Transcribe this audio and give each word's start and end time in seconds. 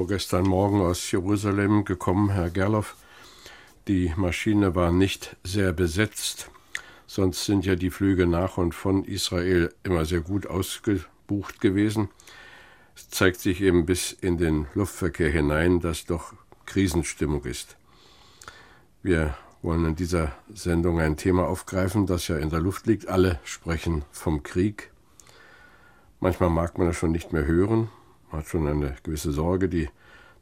Vorgestern 0.00 0.46
Morgen 0.46 0.80
aus 0.80 1.10
Jerusalem 1.10 1.84
gekommen, 1.84 2.30
Herr 2.30 2.48
Gerloff. 2.48 2.96
Die 3.86 4.10
Maschine 4.16 4.74
war 4.74 4.92
nicht 4.92 5.36
sehr 5.44 5.74
besetzt. 5.74 6.50
Sonst 7.06 7.44
sind 7.44 7.66
ja 7.66 7.76
die 7.76 7.90
Flüge 7.90 8.26
nach 8.26 8.56
und 8.56 8.74
von 8.74 9.04
Israel 9.04 9.74
immer 9.82 10.06
sehr 10.06 10.22
gut 10.22 10.46
ausgebucht 10.46 11.60
gewesen. 11.60 12.08
Es 12.96 13.10
zeigt 13.10 13.40
sich 13.40 13.60
eben 13.60 13.84
bis 13.84 14.12
in 14.12 14.38
den 14.38 14.68
Luftverkehr 14.72 15.30
hinein, 15.30 15.80
dass 15.80 16.06
doch 16.06 16.32
Krisenstimmung 16.64 17.44
ist. 17.44 17.76
Wir 19.02 19.34
wollen 19.60 19.84
in 19.84 19.96
dieser 19.96 20.32
Sendung 20.54 20.98
ein 20.98 21.18
Thema 21.18 21.46
aufgreifen, 21.46 22.06
das 22.06 22.26
ja 22.26 22.38
in 22.38 22.48
der 22.48 22.60
Luft 22.60 22.86
liegt. 22.86 23.06
Alle 23.06 23.38
sprechen 23.44 24.06
vom 24.12 24.42
Krieg. 24.44 24.92
Manchmal 26.20 26.48
mag 26.48 26.78
man 26.78 26.88
es 26.88 26.96
schon 26.96 27.12
nicht 27.12 27.34
mehr 27.34 27.44
hören, 27.44 27.90
man 28.30 28.40
hat 28.40 28.48
schon 28.48 28.66
eine 28.66 28.96
gewisse 29.02 29.32
Sorge, 29.32 29.68
die 29.68 29.88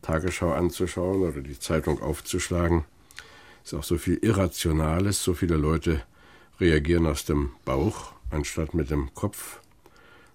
Tagesschau 0.02 0.52
anzuschauen 0.52 1.22
oder 1.22 1.40
die 1.40 1.58
Zeitung 1.58 2.00
aufzuschlagen. 2.00 2.84
Es 3.64 3.72
ist 3.72 3.78
auch 3.78 3.84
so 3.84 3.98
viel 3.98 4.18
Irrationales, 4.22 5.22
so 5.22 5.34
viele 5.34 5.56
Leute 5.56 6.02
reagieren 6.60 7.06
aus 7.06 7.24
dem 7.24 7.50
Bauch 7.64 8.12
anstatt 8.30 8.74
mit 8.74 8.90
dem 8.90 9.12
Kopf. 9.14 9.60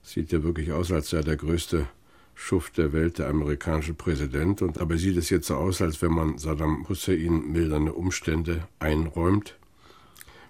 Sieht 0.02 0.32
ja 0.32 0.44
wirklich 0.44 0.72
aus, 0.72 0.92
als 0.92 1.10
sei 1.10 1.22
der 1.22 1.38
größte 1.38 1.88
Schuft 2.36 2.78
der 2.78 2.94
Welt 2.94 3.20
der 3.20 3.30
amerikanische 3.30 3.94
Präsident. 3.94 4.62
Und 4.62 4.78
dabei 4.78 4.98
sieht 4.98 5.18
es 5.18 5.30
jetzt 5.30 5.48
so 5.48 5.56
aus, 5.56 5.82
als 5.82 6.02
wenn 6.02 6.12
man 6.12 6.38
Saddam 6.38 6.88
Hussein 6.90 7.52
mildernde 7.52 7.94
Umstände 7.94 8.68
einräumt. 8.80 9.56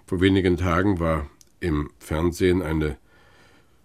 Vor 0.06 0.20
wenigen 0.20 0.56
Tagen 0.56 0.98
war 0.98 1.28
im 1.60 1.90
Fernsehen 1.98 2.62
eine 2.62 2.96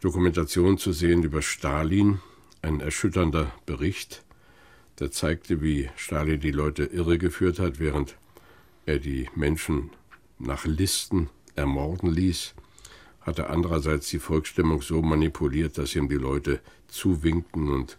Dokumentation 0.02 0.78
zu 0.78 0.92
sehen 0.92 1.24
über 1.24 1.42
Stalin, 1.42 2.20
ein 2.62 2.80
erschütternder 2.82 3.52
Bericht, 3.66 4.24
der 5.00 5.12
zeigte, 5.12 5.62
wie 5.62 5.90
Stalin 5.96 6.40
die 6.40 6.52
Leute 6.52 6.84
irregeführt 6.84 7.60
hat, 7.60 7.80
während 7.80 8.16
er 8.86 9.00
die 9.00 9.30
Menschen 9.36 9.92
nach 10.40 10.66
Listen 10.66 11.30
ermorden 11.56 12.12
ließ, 12.12 12.54
hatte 13.22 13.50
andererseits 13.50 14.10
die 14.10 14.20
Volksstimmung 14.20 14.82
so 14.82 15.02
manipuliert, 15.02 15.78
dass 15.78 15.96
ihm 15.96 16.10
die 16.10 16.16
Leute 16.16 16.60
zuwinkten 16.88 17.70
und 17.70 17.98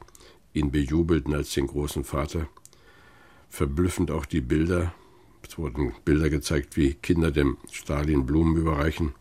ihn 0.52 0.70
bejubelten 0.70 1.34
als 1.34 1.52
den 1.52 1.66
großen 1.66 2.04
Vater. 2.04 2.48
Verblüffend 3.48 4.10
auch 4.10 4.26
die 4.26 4.40
Bilder. 4.40 4.94
Es 5.46 5.58
wurden 5.58 5.94
Bilder 6.04 6.30
gezeigt, 6.30 6.76
wie 6.76 6.94
Kinder 6.94 7.30
dem 7.30 7.56
Stalin 7.70 8.26
Blumen 8.26 8.56
überreichen. 8.56 9.14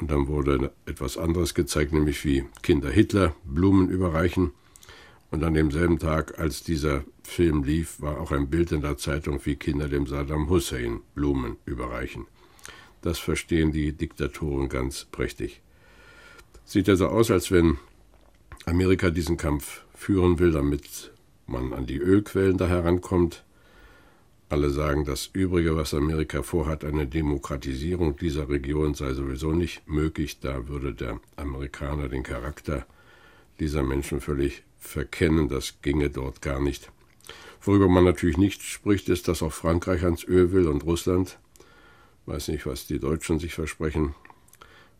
Und 0.00 0.10
dann 0.10 0.26
wurde 0.26 0.72
etwas 0.86 1.16
anderes 1.16 1.54
gezeigt, 1.54 1.92
nämlich 1.92 2.24
wie 2.24 2.44
Kinder 2.62 2.90
Hitler 2.90 3.34
Blumen 3.44 3.88
überreichen. 3.88 4.52
Und 5.32 5.42
an 5.44 5.54
demselben 5.54 5.98
Tag, 5.98 6.38
als 6.38 6.62
dieser 6.62 7.04
Film 7.22 7.64
lief, 7.64 8.02
war 8.02 8.20
auch 8.20 8.32
ein 8.32 8.50
Bild 8.50 8.70
in 8.70 8.82
der 8.82 8.98
Zeitung, 8.98 9.40
wie 9.44 9.56
Kinder 9.56 9.88
dem 9.88 10.06
Saddam 10.06 10.50
Hussein 10.50 11.00
Blumen 11.14 11.56
überreichen. 11.64 12.26
Das 13.00 13.18
verstehen 13.18 13.72
die 13.72 13.92
Diktatoren 13.92 14.68
ganz 14.68 15.06
prächtig. 15.06 15.62
Sieht 16.66 16.86
also 16.90 17.08
aus, 17.08 17.30
als 17.30 17.50
wenn 17.50 17.78
Amerika 18.66 19.08
diesen 19.08 19.38
Kampf 19.38 19.84
führen 19.94 20.38
will, 20.38 20.52
damit 20.52 21.12
man 21.46 21.72
an 21.72 21.86
die 21.86 21.98
Ölquellen 21.98 22.58
da 22.58 22.68
herankommt. 22.68 23.42
Alle 24.50 24.68
sagen, 24.68 25.06
das 25.06 25.30
Übrige, 25.32 25.76
was 25.76 25.94
Amerika 25.94 26.42
vorhat, 26.42 26.84
eine 26.84 27.06
Demokratisierung 27.06 28.18
dieser 28.18 28.50
Region 28.50 28.92
sei 28.92 29.14
sowieso 29.14 29.52
nicht 29.52 29.88
möglich. 29.88 30.40
Da 30.40 30.68
würde 30.68 30.92
der 30.92 31.20
Amerikaner 31.36 32.10
den 32.10 32.22
Charakter 32.22 32.84
dieser 33.60 33.82
Menschen 33.82 34.20
völlig 34.20 34.62
verkennen, 34.82 35.48
das 35.48 35.80
ginge 35.80 36.10
dort 36.10 36.42
gar 36.42 36.60
nicht. 36.60 36.90
Worüber 37.62 37.88
man 37.88 38.04
natürlich 38.04 38.36
nicht 38.36 38.62
spricht, 38.62 39.08
ist, 39.08 39.28
dass 39.28 39.42
auch 39.42 39.52
Frankreich 39.52 40.02
ans 40.02 40.24
Öl 40.24 40.52
will 40.52 40.66
und 40.66 40.84
Russland. 40.84 41.38
Weiß 42.26 42.48
nicht, 42.48 42.66
was 42.66 42.86
die 42.86 42.98
Deutschen 42.98 43.38
sich 43.38 43.54
versprechen. 43.54 44.14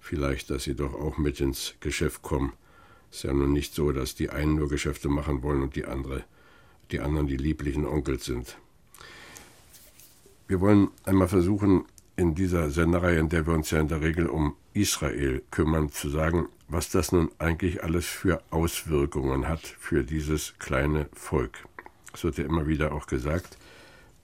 Vielleicht, 0.01 0.51
dass 0.51 0.65
sie 0.65 0.75
doch 0.75 0.95
auch 0.95 1.19
mit 1.19 1.41
ins 1.41 1.75
Geschäft 1.81 2.23
kommen. 2.23 2.53
Ist 3.11 3.25
ja 3.25 3.33
nun 3.33 3.53
nicht 3.53 3.75
so, 3.75 3.93
dass 3.93 4.15
die 4.15 4.31
einen 4.31 4.55
nur 4.55 4.69
Geschäfte 4.69 5.09
machen 5.09 5.43
wollen 5.43 5.63
und 5.63 5.77
die 5.77 5.85
andere, 5.85 6.25
die 6.93 7.01
anderen 7.01 7.27
die 7.27 7.37
lieblichen 7.37 7.85
Onkels 7.85 8.25
sind. 8.25 8.57
Wir 10.47 10.61
wollen 10.61 10.89
einmal 11.05 11.29
versuchen, 11.29 11.85
in 12.17 12.35
dieser 12.35 12.71
Sendereihe, 12.71 13.19
in 13.19 13.29
der 13.29 13.47
wir 13.47 13.55
uns 13.55 13.71
ja 13.71 13.81
in 13.81 13.89
der 13.89 14.01
Regel 14.01 14.27
um 14.27 14.55
Israel 14.75 15.43
kümmern, 15.51 15.91
zu 15.91 16.09
sagen, 16.09 16.49
was 16.69 16.91
das 16.91 17.13
nun 17.13 17.31
eigentlich 17.39 17.83
alles 17.83 18.07
für 18.07 18.43
Auswirkungen 18.51 19.49
hat 19.49 19.61
für 19.61 20.05
dieses 20.05 20.55
kleine 20.59 21.09
Volk. 21.13 21.59
Es 22.15 22.25
wird 22.25 22.39
ja 22.39 22.45
immer 22.45 22.67
wieder 22.67 22.93
auch 22.93 23.07
gesagt, 23.07 23.57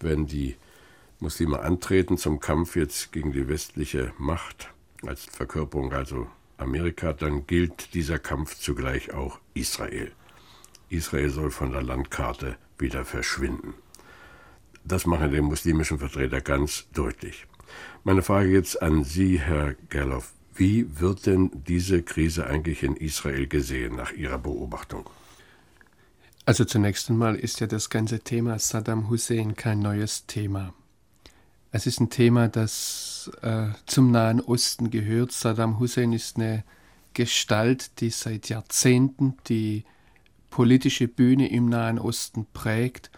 wenn 0.01 0.27
die 0.27 0.57
Muslime 1.21 1.61
antreten 1.61 2.17
zum 2.17 2.41
Kampf 2.41 2.77
jetzt 2.77 3.13
gegen 3.13 3.33
die 3.33 3.49
westliche 3.49 4.13
Macht, 4.19 4.71
als 5.05 5.25
Verkörperung 5.25 5.93
also 5.93 6.29
Amerika, 6.59 7.13
dann 7.13 7.47
gilt 7.47 7.95
dieser 7.95 8.19
Kampf 8.19 8.57
zugleich 8.57 9.13
auch 9.13 9.39
Israel. 9.55 10.13
Israel 10.91 11.31
soll 11.31 11.51
von 11.51 11.73
der 11.73 11.83
Landkarte 11.83 12.57
wieder 12.79 13.05
verschwinden. 13.05 13.75
Das 14.85 15.07
machen 15.07 15.31
die 15.31 15.41
muslimischen 15.41 15.99
Vertreter 15.99 16.41
ganz 16.41 16.87
deutlich. 16.93 17.47
Meine 18.05 18.23
Frage 18.23 18.51
jetzt 18.51 18.83
an 18.83 19.05
Sie, 19.05 19.39
Herr 19.39 19.75
Gerloff. 19.89 20.33
Wie 20.55 21.01
wird 21.01 21.27
denn 21.27 21.51
diese 21.69 22.03
Krise 22.03 22.47
eigentlich 22.47 22.83
in 22.83 22.97
Israel 22.97 23.47
gesehen 23.47 23.97
nach 23.97 24.13
Ihrer 24.13 24.39
Beobachtung? 24.39 25.09
Also 26.47 26.65
zunächst 26.65 27.11
einmal 27.11 27.37
ist 27.37 27.61
ja 27.61 27.67
das 27.67 27.91
ganze 27.91 28.21
Thema 28.21 28.59
Saddam 28.59 29.11
Hussein 29.11 29.55
kein 29.55 29.81
neues 29.81 30.27
Thema. 30.27 30.73
Es 31.71 31.87
ist 31.87 32.01
ein 32.01 32.09
Thema, 32.09 32.49
das 32.49 33.31
äh, 33.43 33.67
zum 33.85 34.11
Nahen 34.11 34.41
Osten 34.41 34.91
gehört. 34.91 35.33
Saddam 35.33 35.79
Hussein 35.79 36.13
ist 36.13 36.37
eine 36.37 36.65
Gestalt, 37.13 38.01
die 38.01 38.11
seit 38.11 38.49
Jahrzehnten 38.49 39.37
die 39.49 39.85
politische 40.51 41.07
Bühne 41.07 41.51
im 41.51 41.69
Nahen 41.69 41.99
Osten 41.99 42.47
prägt. 42.53 43.11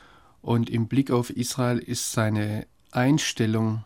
Und 0.42 0.68
im 0.68 0.88
Blick 0.88 1.10
auf 1.10 1.30
Israel 1.30 1.78
ist 1.78 2.12
seine 2.12 2.66
Einstellung 2.90 3.84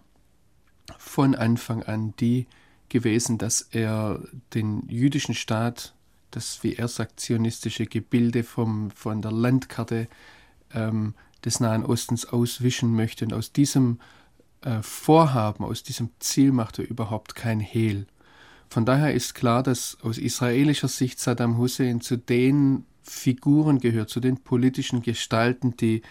von 0.99 1.35
Anfang 1.35 1.83
an 1.83 2.15
die, 2.21 2.47
gewesen, 2.89 3.39
dass 3.39 3.61
er 3.61 4.21
den 4.55 4.89
jüdischen 4.89 5.35
Staat, 5.35 5.95
das, 6.31 6.63
wie 6.63 6.75
er 6.75 6.89
sagt, 6.89 7.21
zionistische 7.21 7.87
Gebilde 7.87 8.45
vom, 8.45 8.91
von 8.91 9.23
der 9.23 9.33
Landkarte 9.33 10.09
ähm, 10.73 11.15
des 11.45 11.61
Nahen 11.61 11.85
Ostens 11.85 12.27
auswischen 12.27 12.95
möchte. 12.95 13.25
Und 13.25 13.33
aus 13.33 13.53
diesem 13.53 13.99
äh, 14.63 14.83
Vorhaben, 14.83 15.65
aus 15.65 15.83
diesem 15.83 16.11
Ziel 16.19 16.53
macht 16.53 16.79
er 16.79 16.89
überhaupt 16.89 17.35
kein 17.35 17.61
Hehl. 17.61 18.07
Von 18.69 18.85
daher 18.85 19.15
ist 19.15 19.35
klar, 19.35 19.63
dass 19.63 19.99
aus 20.03 20.19
israelischer 20.19 20.89
Sicht 20.89 21.21
Saddam 21.21 21.59
Hussein 21.59 22.01
zu 22.01 22.17
den 22.17 22.87
Figuren 23.03 23.79
gehört, 23.79 24.09
zu 24.09 24.21
den 24.21 24.39
politischen 24.39 25.03
Gestalten, 25.03 25.77
die 25.77 26.03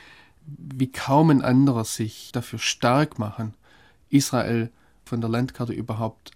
wie 0.45 0.92
kaum 0.92 1.30
ein 1.30 1.42
anderer 1.42 1.86
sich 1.86 2.31
dafür 2.33 2.59
stark 2.59 3.18
machen, 3.18 3.53
Israel 4.13 4.71
von 5.06 5.21
der 5.21 5.30
Landkarte 5.30 5.74
überhaupt 5.74 6.31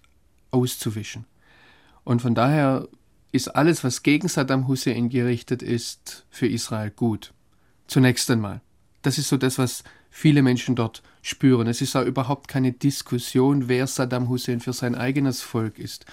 auszuwischen. 0.50 1.24
Und 2.04 2.22
von 2.22 2.34
daher 2.34 2.88
ist 3.32 3.48
alles, 3.48 3.84
was 3.84 4.02
gegen 4.02 4.28
Saddam 4.28 4.68
Hussein 4.68 5.08
gerichtet 5.08 5.62
ist, 5.62 6.26
für 6.30 6.46
Israel 6.46 6.90
gut. 6.90 7.32
Zunächst 7.86 8.30
einmal. 8.30 8.60
Das 9.02 9.18
ist 9.18 9.28
so 9.28 9.36
das, 9.36 9.58
was 9.58 9.84
viele 10.10 10.42
Menschen 10.42 10.74
dort 10.74 11.02
spüren. 11.22 11.66
Es 11.66 11.80
ist 11.80 11.94
auch 11.96 12.04
überhaupt 12.04 12.48
keine 12.48 12.72
Diskussion, 12.72 13.68
wer 13.68 13.86
Saddam 13.86 14.28
Hussein 14.28 14.60
für 14.60 14.72
sein 14.72 14.94
eigenes 14.94 15.42
Volk 15.42 15.78
ist. 15.78 16.06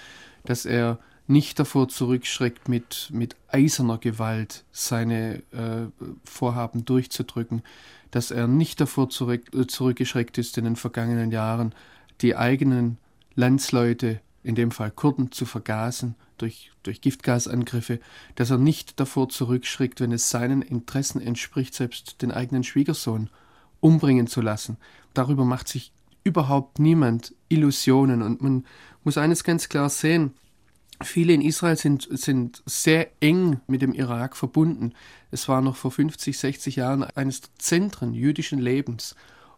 Dass 0.44 0.66
er 0.66 0.98
nicht 1.26 1.58
davor 1.58 1.88
zurückschreckt, 1.88 2.68
mit, 2.68 3.08
mit 3.12 3.36
eiserner 3.48 3.98
Gewalt 3.98 4.64
seine 4.72 5.42
äh, 5.52 5.86
Vorhaben 6.24 6.84
durchzudrücken. 6.84 7.62
Dass 8.10 8.30
er 8.30 8.46
nicht 8.46 8.80
davor 8.80 9.10
zurück, 9.10 9.54
äh, 9.54 9.66
zurückgeschreckt 9.66 10.38
ist, 10.38 10.56
in 10.58 10.64
den 10.64 10.76
vergangenen 10.76 11.30
Jahren 11.30 11.74
die 12.20 12.36
eigenen 12.36 12.98
Landsleute 13.34 14.20
in 14.42 14.54
dem 14.54 14.70
Fall 14.70 14.92
Kurden, 14.92 15.32
zu 15.32 15.44
vergasen 15.44 16.14
durch, 16.38 16.70
durch 16.84 17.00
Giftgasangriffe, 17.00 17.98
dass 18.36 18.50
er 18.50 18.58
nicht 18.58 19.00
davor 19.00 19.28
zurückschrickt, 19.28 20.00
wenn 20.00 20.12
es 20.12 20.30
seinen 20.30 20.62
Interessen 20.62 21.20
entspricht, 21.20 21.74
selbst 21.74 22.22
den 22.22 22.30
eigenen 22.30 22.62
Schwiegersohn 22.62 23.28
umbringen 23.80 24.28
zu 24.28 24.40
lassen. 24.40 24.76
Darüber 25.14 25.44
macht 25.44 25.68
sich 25.68 25.92
überhaupt 26.22 26.78
niemand 26.78 27.34
Illusionen. 27.48 28.22
Und 28.22 28.42
man 28.42 28.64
muss 29.04 29.18
eines 29.18 29.44
ganz 29.44 29.68
klar 29.68 29.88
sehen, 29.88 30.32
Viele 31.02 31.34
in 31.34 31.42
Israel 31.42 31.76
sind, 31.76 32.08
sind 32.10 32.62
sehr 32.64 33.10
eng 33.20 33.60
mit 33.66 33.82
dem 33.82 33.92
Irak 33.92 34.36
verbunden. 34.36 34.94
Es 35.30 35.48
war 35.48 35.60
noch 35.60 35.76
vor 35.76 35.90
50, 35.90 36.38
60 36.38 36.76
Jahren 36.76 37.04
eines 37.04 37.42
der 37.42 37.50
Zentren 37.58 38.14
jüdischen 38.14 38.58
Lebens. 38.58 39.14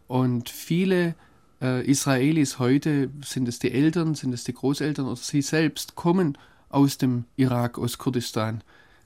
Und 0.07 0.49
viele 0.49 1.15
äh, 1.61 1.85
Israelis 1.85 2.59
heute, 2.59 3.09
sind 3.23 3.47
es 3.47 3.59
die 3.59 3.71
Eltern, 3.71 4.15
sind 4.15 4.33
es 4.33 4.43
die 4.43 4.53
Großeltern 4.53 5.05
oder 5.05 5.15
sie 5.15 5.41
selbst, 5.41 5.95
kommen 5.95 6.37
aus 6.67 6.97
dem 6.97 7.25
Irak, 7.37 7.77
aus 7.77 7.97
Kurdistan. 7.97 8.61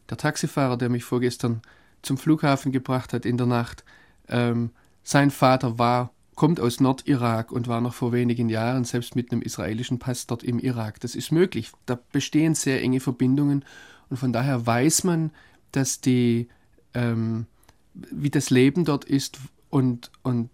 Der 0.10 0.18
Taxifahrer, 0.18 0.78
der 0.78 0.90
mich 0.90 1.04
vorgestern 1.04 1.62
zum 2.02 2.18
Flughafen 2.18 2.72
gebracht 2.72 3.14
hat 3.14 3.26
in 3.26 3.38
der 3.38 3.48
Nacht, 3.48 3.84
ähm, 4.28 4.72
sein 5.04 5.30
Vater 5.30 5.78
war 5.78 6.13
kommt 6.36 6.60
aus 6.60 6.80
Nordirak 6.80 7.52
und 7.52 7.68
war 7.68 7.82
noch 7.82 7.94
vor 7.94 8.12
wenigen 8.12 8.50
Jahren 8.50 8.86
selbst 8.86 9.16
mit 9.16 9.32
einem 9.32 9.42
israelischen 9.42 10.00
Pass 10.00 10.28
dort 10.28 10.44
im 10.44 10.60
Irak. 10.60 11.00
Das 11.00 11.16
ist 11.16 11.32
möglich. 11.32 11.72
Da 11.86 12.00
bestehen 12.12 12.56
sehr 12.56 12.82
enge 12.82 13.00
Verbindungen 13.00 13.66
und 14.10 14.18
von 14.18 14.34
daher 14.34 14.66
weiß 14.66 15.04
man, 15.04 15.32
dass 15.72 16.02
die, 16.02 16.48
ähm, 16.94 17.46
wie 17.94 18.30
das 18.30 18.50
Leben 18.50 18.86
dort 18.86 19.06
ist 19.06 19.40
und, 19.70 20.12
und 20.22 20.50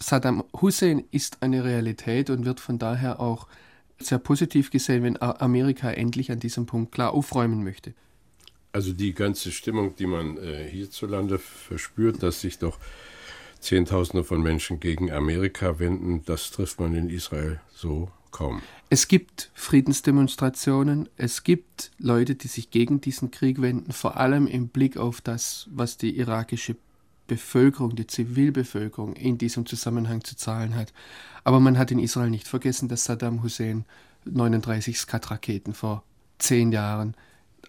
Saddam 0.00 0.44
Hussein 0.60 1.04
ist 1.10 1.42
eine 1.42 1.64
Realität 1.64 2.28
und 2.30 2.44
wird 2.44 2.60
von 2.60 2.78
daher 2.78 3.20
auch 3.20 3.46
sehr 3.98 4.18
positiv 4.18 4.70
gesehen, 4.70 5.02
wenn 5.02 5.22
Amerika 5.22 5.90
endlich 5.90 6.30
an 6.30 6.40
diesem 6.40 6.66
Punkt 6.66 6.92
klar 6.92 7.12
aufräumen 7.12 7.62
möchte. 7.62 7.94
Also 8.72 8.92
die 8.92 9.14
ganze 9.14 9.52
Stimmung, 9.52 9.94
die 9.94 10.06
man 10.06 10.36
äh, 10.36 10.68
hierzulande 10.68 11.38
verspürt, 11.38 12.22
dass 12.22 12.40
sich 12.40 12.58
doch 12.58 12.78
Zehntausende 13.64 14.24
von 14.24 14.42
Menschen 14.42 14.78
gegen 14.78 15.10
Amerika 15.10 15.78
wenden, 15.78 16.24
das 16.24 16.50
trifft 16.50 16.80
man 16.80 16.94
in 16.94 17.10
Israel 17.10 17.60
so 17.74 18.10
kaum. 18.30 18.62
Es 18.90 19.08
gibt 19.08 19.50
Friedensdemonstrationen, 19.54 21.08
es 21.16 21.44
gibt 21.44 21.90
Leute, 21.98 22.34
die 22.34 22.48
sich 22.48 22.70
gegen 22.70 23.00
diesen 23.00 23.30
Krieg 23.30 23.62
wenden, 23.62 23.92
vor 23.92 24.18
allem 24.18 24.46
im 24.46 24.68
Blick 24.68 24.96
auf 24.96 25.20
das, 25.20 25.68
was 25.72 25.96
die 25.96 26.16
irakische 26.18 26.76
Bevölkerung, 27.26 27.96
die 27.96 28.06
Zivilbevölkerung 28.06 29.14
in 29.14 29.38
diesem 29.38 29.64
Zusammenhang 29.64 30.22
zu 30.22 30.36
zahlen 30.36 30.74
hat. 30.74 30.92
Aber 31.42 31.58
man 31.58 31.78
hat 31.78 31.90
in 31.90 31.98
Israel 31.98 32.30
nicht 32.30 32.46
vergessen, 32.46 32.88
dass 32.88 33.04
Saddam 33.04 33.42
Hussein 33.42 33.86
39 34.26 34.98
Skat-Raketen 34.98 35.72
vor 35.72 36.02
zehn 36.38 36.70
Jahren 36.70 37.14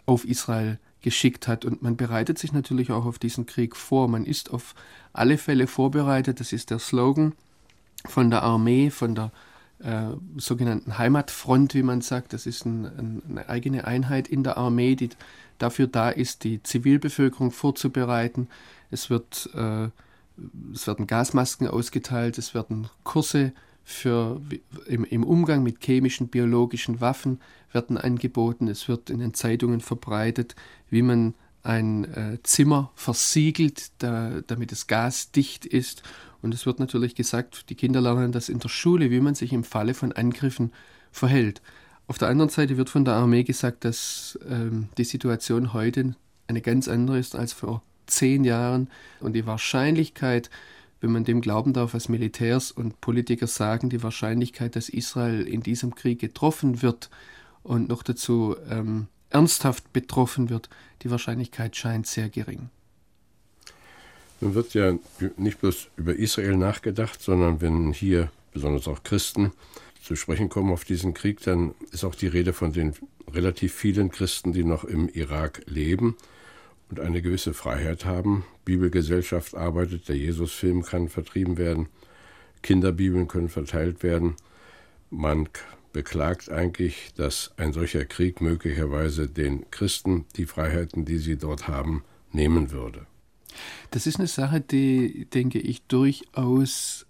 auf 0.06 0.26
Israel 0.26 0.78
geschickt 1.06 1.48
hat. 1.48 1.66
Und 1.66 1.84
man 1.84 1.96
bereitet 1.96 2.40
sich 2.40 2.52
natürlich 2.52 2.92
auch 2.92 3.06
auf 3.06 3.20
diesen 3.20 3.46
Krieg 3.46 3.76
vor. 3.76 4.08
Man 4.08 4.26
ist 4.26 4.52
auf 4.52 4.74
alle 5.14 5.38
Fälle 5.38 5.68
vorbereitet. 5.68 6.40
Das 6.40 6.52
ist 6.52 6.72
der 6.72 6.80
Slogan 6.80 7.34
von 8.06 8.32
der 8.32 8.42
Armee, 8.42 8.90
von 8.90 9.14
der 9.14 9.32
äh, 9.84 10.08
sogenannten 10.38 10.98
Heimatfront, 10.98 11.76
wie 11.76 11.84
man 11.84 12.02
sagt. 12.02 12.34
Das 12.34 12.48
ist 12.48 12.66
ein, 12.66 12.86
ein, 12.86 13.22
eine 13.30 13.50
eigene 13.50 13.86
Einheit 13.86 14.28
in 14.28 14.44
der 14.44 14.58
Armee, 14.58 14.96
die 14.96 15.10
dafür 15.60 15.86
da 15.86 16.10
ist, 16.10 16.44
die 16.44 16.64
Zivilbevölkerung 16.64 17.52
vorzubereiten. 17.52 18.48
Es, 18.90 19.12
wird, 19.12 19.52
äh, 19.54 19.90
es 20.74 20.88
werden 20.88 21.06
Gasmasken 21.06 21.68
ausgeteilt, 21.68 22.40
es 22.40 22.56
werden 22.56 22.90
Kurse 23.04 23.54
für, 23.84 24.42
im, 24.88 25.06
im 25.06 25.24
Umgang 25.24 25.62
mit 25.62 25.86
chemischen, 25.86 26.30
biologischen 26.30 27.00
Waffen 27.00 27.40
werden 27.76 28.00
angeboten. 28.00 28.68
Es 28.68 28.88
wird 28.88 29.12
in 29.12 29.20
den 29.20 29.36
Zeitungen 29.36 29.82
verbreitet, 29.82 30.56
wie 30.90 31.04
man 31.04 31.36
ein 31.62 32.06
äh, 32.06 32.40
Zimmer 32.44 32.92
versiegelt, 32.96 33.92
da, 34.00 34.42
damit 34.48 34.72
es 34.72 34.88
gasdicht 34.88 35.66
ist. 35.66 36.02
Und 36.42 36.54
es 36.54 36.66
wird 36.66 36.80
natürlich 36.80 37.16
gesagt, 37.16 37.70
die 37.70 37.76
Kinder 37.76 38.02
lernen 38.02 38.32
das 38.32 38.50
in 38.50 38.60
der 38.60 38.70
Schule, 38.70 39.12
wie 39.12 39.20
man 39.20 39.36
sich 39.36 39.52
im 39.54 39.64
Falle 39.64 39.94
von 39.94 40.12
Angriffen 40.12 40.72
verhält. 41.12 41.62
Auf 42.08 42.18
der 42.18 42.28
anderen 42.28 42.50
Seite 42.50 42.78
wird 42.78 42.90
von 42.90 43.04
der 43.04 43.16
Armee 43.16 43.44
gesagt, 43.44 43.84
dass 43.84 44.38
ähm, 44.48 44.90
die 44.98 45.04
Situation 45.04 45.74
heute 45.74 46.16
eine 46.48 46.62
ganz 46.62 46.88
andere 46.88 47.18
ist 47.18 47.36
als 47.36 47.54
vor 47.54 47.82
zehn 48.06 48.44
Jahren 48.44 48.90
und 49.20 49.34
die 49.34 49.48
Wahrscheinlichkeit, 49.48 50.52
wenn 51.02 51.12
man 51.12 51.24
dem 51.24 51.42
glauben 51.42 51.74
darf, 51.74 51.96
was 51.96 52.10
Militärs 52.10 52.72
und 52.72 53.02
Politiker 53.02 53.48
sagen, 53.48 53.90
die 53.90 54.04
Wahrscheinlichkeit, 54.04 54.76
dass 54.76 54.88
Israel 54.90 55.48
in 55.48 55.62
diesem 55.62 55.96
Krieg 55.96 56.20
getroffen 56.20 56.84
wird 56.84 57.10
und 57.66 57.90
noch 57.90 58.04
dazu 58.04 58.56
ähm, 58.70 59.08
ernsthaft 59.30 59.92
betroffen 59.92 60.50
wird, 60.50 60.70
die 61.02 61.12
Wahrscheinlichkeit 61.12 61.76
scheint 61.76 62.08
sehr 62.08 62.30
gering. 62.30 62.70
Nun 64.40 64.54
wird 64.54 64.74
ja 64.74 64.94
nicht 65.38 65.60
bloß 65.60 65.88
über 65.98 66.16
Israel 66.16 66.58
nachgedacht, 66.58 67.22
sondern 67.22 67.62
wenn 67.62 67.92
hier 67.92 68.32
besonders 68.54 68.88
auch 68.88 69.04
Christen 69.04 69.52
zu 70.02 70.16
sprechen 70.16 70.50
kommen 70.50 70.72
auf 70.72 70.84
diesen 70.84 71.14
Krieg, 71.14 71.42
dann 71.42 71.74
ist 71.92 72.04
auch 72.04 72.14
die 72.14 72.28
Rede 72.28 72.54
von 72.54 72.72
den 72.72 72.94
relativ 73.34 73.74
vielen 73.74 74.12
Christen, 74.12 74.54
die 74.54 74.64
noch 74.64 74.84
im 74.84 75.10
Irak 75.10 75.64
leben 75.66 76.16
und 76.92 77.00
eine 77.00 77.24
gewisse 77.24 77.56
Freiheit 77.56 78.06
haben. 78.06 78.46
Bibelgesellschaft 78.64 79.56
arbeitet, 79.56 80.08
der 80.08 80.18
Jesusfilm 80.18 80.84
kann 80.84 81.10
vertrieben 81.10 81.58
werden, 81.58 81.88
Kinderbibeln 82.62 83.28
können 83.28 83.50
verteilt 83.50 84.04
werden. 84.04 84.36
Man 85.10 85.50
beklagt 85.96 86.52
eigentlich, 86.52 87.14
dass 87.16 87.52
ein 87.56 87.72
solcher 87.72 88.04
Krieg 88.04 88.42
möglicherweise 88.42 89.30
den 89.30 89.72
Christen 89.72 90.26
die 90.36 90.46
Freiheiten, 90.46 91.06
die 91.06 91.20
sie 91.20 91.38
dort 91.38 91.70
haben, 91.70 92.04
nehmen 92.34 92.72
würde. 92.72 93.08
Das 93.92 94.06
ist 94.06 94.20
eine 94.20 94.28
Sache, 94.28 94.60
die, 94.60 95.26
denke 95.34 95.58
ich, 95.58 95.84
durchaus 95.84 97.06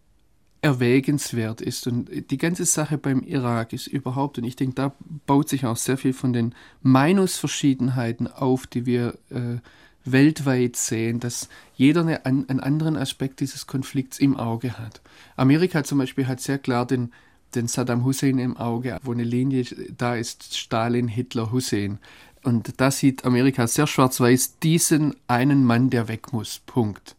erwägenswert 0.61 1.61
ist. 1.61 1.87
Und 1.87 2.11
die 2.29 2.37
ganze 2.37 2.65
Sache 2.65 2.99
beim 2.99 3.21
Irak 3.23 3.73
ist 3.73 3.87
überhaupt, 3.87 4.37
und 4.37 4.43
ich 4.43 4.55
denke, 4.55 4.75
da 4.75 4.95
baut 5.25 5.49
sich 5.49 5.65
auch 5.65 5.77
sehr 5.77 5.97
viel 5.97 6.13
von 6.13 6.31
den 6.31 6.53
Meinungsverschiedenheiten 6.83 8.27
auf, 8.27 8.67
die 8.67 8.85
wir 8.85 9.17
äh, 9.31 9.57
weltweit 10.03 10.75
sehen, 10.75 11.19
dass 11.19 11.49
jeder 11.73 12.01
eine, 12.01 12.23
einen 12.23 12.59
anderen 12.59 12.97
Aspekt 12.97 13.39
dieses 13.39 13.65
Konflikts 13.65 14.19
im 14.19 14.37
Auge 14.37 14.77
hat. 14.77 15.01
Amerika 15.37 15.83
zum 15.83 15.97
Beispiel 15.97 16.27
hat 16.27 16.39
sehr 16.39 16.59
klar 16.59 16.85
den, 16.85 17.11
den 17.53 17.67
Saddam 17.67 18.03
Hussein 18.03 18.39
im 18.39 18.57
Auge, 18.57 18.97
wo 19.03 19.11
eine 19.11 19.23
Linie 19.23 19.65
da 19.97 20.15
ist, 20.15 20.57
Stalin, 20.57 21.07
Hitler, 21.07 21.51
Hussein. 21.51 21.99
Und 22.43 22.79
da 22.79 22.91
sieht 22.91 23.25
Amerika 23.25 23.67
sehr 23.67 23.87
schwarz-weiß 23.87 24.59
diesen 24.59 25.15
einen 25.27 25.63
Mann, 25.63 25.89
der 25.89 26.07
weg 26.07 26.33
muss. 26.33 26.61
Punkt. 26.65 27.15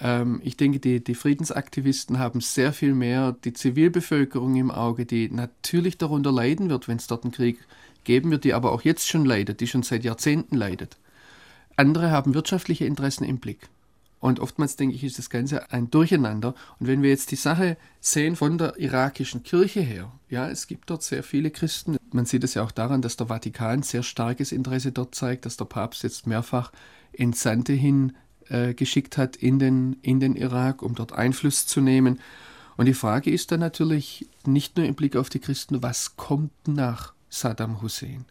Ähm, 0.00 0.40
ich 0.44 0.56
denke, 0.56 0.78
die, 0.78 1.02
die 1.02 1.14
Friedensaktivisten 1.14 2.18
haben 2.18 2.40
sehr 2.40 2.72
viel 2.72 2.94
mehr 2.94 3.36
die 3.44 3.52
Zivilbevölkerung 3.52 4.56
im 4.56 4.70
Auge, 4.70 5.06
die 5.06 5.30
natürlich 5.30 5.98
darunter 5.98 6.32
leiden 6.32 6.70
wird, 6.70 6.88
wenn 6.88 6.96
es 6.96 7.06
dort 7.06 7.24
einen 7.24 7.32
Krieg 7.32 7.58
geben 8.04 8.30
wird, 8.30 8.44
die 8.44 8.54
aber 8.54 8.72
auch 8.72 8.82
jetzt 8.82 9.08
schon 9.08 9.24
leidet, 9.24 9.60
die 9.60 9.66
schon 9.66 9.82
seit 9.82 10.04
Jahrzehnten 10.04 10.56
leidet. 10.56 10.96
Andere 11.76 12.10
haben 12.10 12.34
wirtschaftliche 12.34 12.84
Interessen 12.84 13.24
im 13.24 13.38
Blick. 13.38 13.68
Und 14.20 14.40
oftmals 14.40 14.76
denke 14.76 14.96
ich, 14.96 15.04
ist 15.04 15.18
das 15.18 15.30
Ganze 15.30 15.70
ein 15.70 15.90
Durcheinander. 15.90 16.54
Und 16.80 16.88
wenn 16.88 17.02
wir 17.02 17.10
jetzt 17.10 17.30
die 17.30 17.36
Sache 17.36 17.76
sehen 18.00 18.34
von 18.36 18.58
der 18.58 18.78
irakischen 18.78 19.42
Kirche 19.42 19.80
her, 19.80 20.12
ja, 20.28 20.48
es 20.48 20.66
gibt 20.66 20.90
dort 20.90 21.02
sehr 21.02 21.22
viele 21.22 21.50
Christen. 21.50 21.96
Man 22.12 22.26
sieht 22.26 22.44
es 22.44 22.54
ja 22.54 22.62
auch 22.62 22.72
daran, 22.72 23.00
dass 23.00 23.16
der 23.16 23.28
Vatikan 23.28 23.82
sehr 23.82 24.02
starkes 24.02 24.50
Interesse 24.52 24.92
dort 24.92 25.14
zeigt, 25.14 25.46
dass 25.46 25.56
der 25.56 25.66
Papst 25.66 26.02
jetzt 26.02 26.26
mehrfach 26.26 26.72
Entsandte 27.12 27.72
hin 27.72 28.12
äh, 28.48 28.74
geschickt 28.74 29.18
hat 29.18 29.36
in 29.36 29.58
den, 29.58 29.96
in 30.02 30.20
den 30.20 30.34
Irak, 30.34 30.82
um 30.82 30.94
dort 30.94 31.12
Einfluss 31.12 31.66
zu 31.66 31.80
nehmen. 31.80 32.18
Und 32.76 32.86
die 32.86 32.94
Frage 32.94 33.30
ist 33.30 33.52
dann 33.52 33.60
natürlich 33.60 34.26
nicht 34.46 34.76
nur 34.76 34.86
im 34.86 34.94
Blick 34.94 35.16
auf 35.16 35.28
die 35.28 35.40
Christen, 35.40 35.82
was 35.82 36.16
kommt 36.16 36.52
nach 36.66 37.12
Saddam 37.28 37.82
Hussein? 37.82 38.24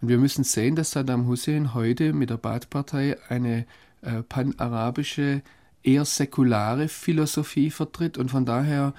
Und 0.00 0.08
wir 0.08 0.18
müssen 0.18 0.44
sehen, 0.44 0.76
dass 0.76 0.90
Saddam 0.90 1.26
Hussein 1.26 1.74
heute 1.74 2.12
mit 2.12 2.30
der 2.30 2.36
Baath-Partei 2.36 3.16
eine 3.28 3.64
äh, 4.02 4.22
panarabische, 4.22 5.42
eher 5.82 6.04
säkulare 6.04 6.88
Philosophie 6.88 7.70
vertritt 7.70 8.18
und 8.18 8.30
von 8.30 8.44
daher 8.44 8.94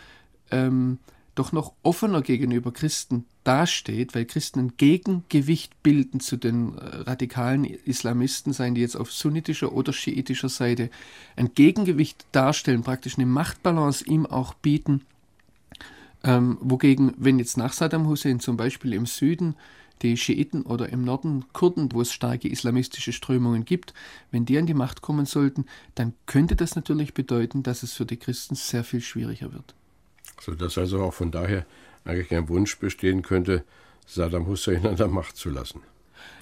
ähm, 0.51 0.99
doch 1.35 1.51
noch 1.51 1.73
offener 1.81 2.21
gegenüber 2.21 2.71
Christen 2.71 3.25
dasteht, 3.43 4.13
weil 4.13 4.25
Christen 4.25 4.59
ein 4.59 4.73
Gegengewicht 4.77 5.81
bilden 5.81 6.19
zu 6.19 6.37
den 6.37 6.77
äh, 6.77 6.97
radikalen 6.97 7.65
Islamisten, 7.65 8.53
seien 8.53 8.75
die 8.75 8.81
jetzt 8.81 8.95
auf 8.95 9.11
sunnitischer 9.11 9.73
oder 9.73 9.93
schiitischer 9.93 10.49
Seite, 10.49 10.89
ein 11.35 11.53
Gegengewicht 11.53 12.25
darstellen, 12.31 12.83
praktisch 12.83 13.17
eine 13.17 13.25
Machtbalance 13.25 14.05
ihm 14.05 14.25
auch 14.25 14.53
bieten. 14.53 15.01
Ähm, 16.23 16.57
wogegen, 16.61 17.13
wenn 17.17 17.39
jetzt 17.39 17.57
nach 17.57 17.73
Saddam 17.73 18.07
Hussein 18.07 18.39
zum 18.39 18.55
Beispiel 18.55 18.93
im 18.93 19.05
Süden 19.05 19.55
die 20.03 20.17
Schiiten 20.17 20.61
oder 20.63 20.89
im 20.89 21.03
Norden 21.03 21.45
Kurden, 21.53 21.91
wo 21.91 22.01
es 22.01 22.13
starke 22.13 22.47
islamistische 22.47 23.13
Strömungen 23.13 23.65
gibt, 23.65 23.93
wenn 24.31 24.45
die 24.45 24.57
an 24.57 24.67
die 24.67 24.73
Macht 24.73 25.01
kommen 25.01 25.25
sollten, 25.25 25.65
dann 25.95 26.13
könnte 26.25 26.55
das 26.55 26.75
natürlich 26.75 27.13
bedeuten, 27.13 27.63
dass 27.63 27.81
es 27.81 27.93
für 27.93 28.05
die 28.05 28.17
Christen 28.17 28.55
sehr 28.55 28.83
viel 28.83 29.01
schwieriger 29.01 29.53
wird 29.53 29.73
sodass 30.43 30.77
also 30.77 31.01
auch 31.01 31.13
von 31.13 31.31
daher 31.31 31.65
eigentlich 32.05 32.33
ein 32.33 32.49
Wunsch 32.49 32.77
bestehen 32.77 33.21
könnte, 33.21 33.63
Saddam 34.05 34.47
Hussein 34.47 34.85
an 34.85 34.97
der 34.97 35.07
Macht 35.07 35.37
zu 35.37 35.49
lassen. 35.49 35.81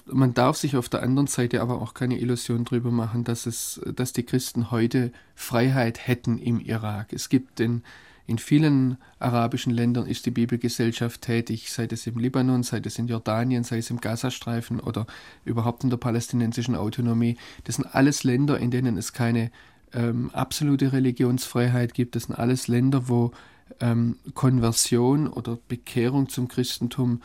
Man 0.06 0.34
darf 0.34 0.56
sich 0.56 0.76
auf 0.76 0.88
der 0.88 1.02
anderen 1.02 1.28
Seite 1.28 1.60
aber 1.60 1.80
auch 1.80 1.94
keine 1.94 2.18
Illusion 2.18 2.64
darüber 2.64 2.90
machen, 2.90 3.24
dass, 3.24 3.46
es, 3.46 3.80
dass 3.94 4.12
die 4.12 4.24
Christen 4.24 4.70
heute 4.70 5.12
Freiheit 5.34 6.06
hätten 6.06 6.38
im 6.38 6.60
Irak. 6.60 7.12
Es 7.12 7.28
gibt 7.28 7.58
den, 7.58 7.82
in 8.26 8.38
vielen 8.38 8.98
arabischen 9.18 9.72
Ländern 9.72 10.06
ist 10.06 10.26
die 10.26 10.30
Bibelgesellschaft 10.30 11.22
tätig, 11.22 11.72
sei 11.72 11.88
es 11.90 12.06
im 12.06 12.18
Libanon, 12.18 12.62
sei 12.62 12.80
es 12.84 12.98
in 12.98 13.08
Jordanien, 13.08 13.64
sei 13.64 13.78
es 13.78 13.90
im 13.90 14.00
Gazastreifen 14.00 14.80
oder 14.80 15.06
überhaupt 15.44 15.82
in 15.84 15.90
der 15.90 15.96
palästinensischen 15.96 16.76
Autonomie. 16.76 17.36
Das 17.64 17.76
sind 17.76 17.94
alles 17.94 18.22
Länder, 18.22 18.58
in 18.58 18.70
denen 18.70 18.96
es 18.96 19.12
keine 19.12 19.50
ähm, 19.92 20.30
absolute 20.32 20.92
Religionsfreiheit 20.92 21.94
gibt. 21.94 22.14
Das 22.14 22.24
sind 22.24 22.36
alles 22.36 22.68
Länder, 22.68 23.08
wo 23.08 23.32
ähm, 23.80 24.18
Konversion 24.34 25.26
oder 25.26 25.58
Bekehrung 25.68 26.28
zum 26.28 26.46
Christentum 26.48 27.22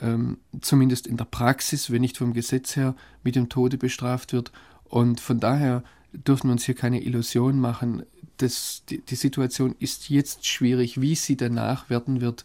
ähm, 0.00 0.38
zumindest 0.60 1.06
in 1.06 1.16
der 1.16 1.26
Praxis, 1.26 1.90
wenn 1.90 2.00
nicht 2.00 2.18
vom 2.18 2.32
Gesetz 2.32 2.74
her, 2.76 2.94
mit 3.22 3.36
dem 3.36 3.48
Tode 3.48 3.78
bestraft 3.78 4.32
wird. 4.32 4.50
Und 4.84 5.20
von 5.20 5.38
daher 5.38 5.84
dürfen 6.12 6.48
wir 6.48 6.52
uns 6.52 6.64
hier 6.64 6.74
keine 6.74 7.02
Illusion 7.02 7.60
machen. 7.60 8.04
Das, 8.38 8.82
die, 8.88 8.98
die 8.98 9.16
Situation 9.16 9.74
ist 9.78 10.08
jetzt 10.08 10.46
schwierig. 10.46 11.00
Wie 11.00 11.14
sie 11.14 11.36
danach 11.36 11.90
werden 11.90 12.20
wird, 12.20 12.44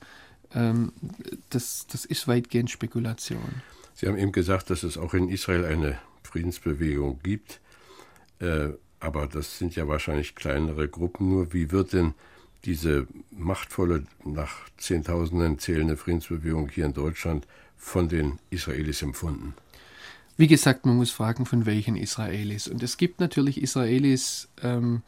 ähm, 0.53 0.91
das, 1.49 1.87
das 1.87 2.05
ist 2.05 2.27
weitgehend 2.27 2.69
Spekulation. 2.69 3.61
Sie 3.93 4.07
haben 4.07 4.17
eben 4.17 4.31
gesagt, 4.31 4.69
dass 4.69 4.83
es 4.83 4.97
auch 4.97 5.13
in 5.13 5.29
Israel 5.29 5.65
eine 5.65 5.97
Friedensbewegung 6.23 7.19
gibt. 7.23 7.61
Äh, 8.39 8.69
aber 8.99 9.27
das 9.27 9.57
sind 9.57 9.75
ja 9.75 9.87
wahrscheinlich 9.87 10.35
kleinere 10.35 10.87
Gruppen 10.87 11.29
nur. 11.29 11.53
Wie 11.53 11.71
wird 11.71 11.93
denn 11.93 12.13
diese 12.65 13.07
machtvolle, 13.31 14.03
nach 14.23 14.67
Zehntausenden 14.77 15.59
zählende 15.59 15.95
Friedensbewegung 15.95 16.69
hier 16.69 16.85
in 16.85 16.93
Deutschland 16.93 17.47
von 17.77 18.09
den 18.09 18.39
Israelis 18.49 19.01
empfunden? 19.01 19.53
Wie 20.37 20.47
gesagt, 20.47 20.85
man 20.85 20.97
muss 20.97 21.11
fragen, 21.11 21.45
von 21.45 21.65
welchen 21.65 21.95
Israelis. 21.95 22.67
Und 22.67 22.83
es 22.83 22.97
gibt 22.97 23.19
natürlich 23.19 23.61
Israelis, 23.61 24.49
ähm, 24.61 25.01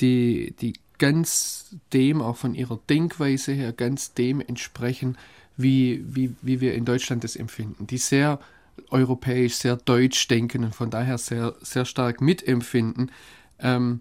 die, 0.00 0.54
die 0.60 0.74
ganz 0.98 1.74
dem, 1.92 2.22
auch 2.22 2.36
von 2.36 2.54
ihrer 2.54 2.78
Denkweise 2.88 3.52
her, 3.52 3.72
ganz 3.72 4.14
dem 4.14 4.40
entsprechen, 4.40 5.16
wie, 5.56 6.04
wie, 6.06 6.34
wie 6.42 6.60
wir 6.60 6.74
in 6.74 6.84
Deutschland 6.84 7.24
das 7.24 7.34
empfinden. 7.34 7.86
Die 7.86 7.98
sehr 7.98 8.38
europäisch, 8.90 9.54
sehr 9.54 9.76
deutsch 9.76 10.28
denken 10.28 10.64
und 10.64 10.74
von 10.74 10.90
daher 10.90 11.18
sehr, 11.18 11.56
sehr 11.60 11.84
stark 11.84 12.20
mitempfinden. 12.20 13.10
Ähm, 13.58 14.00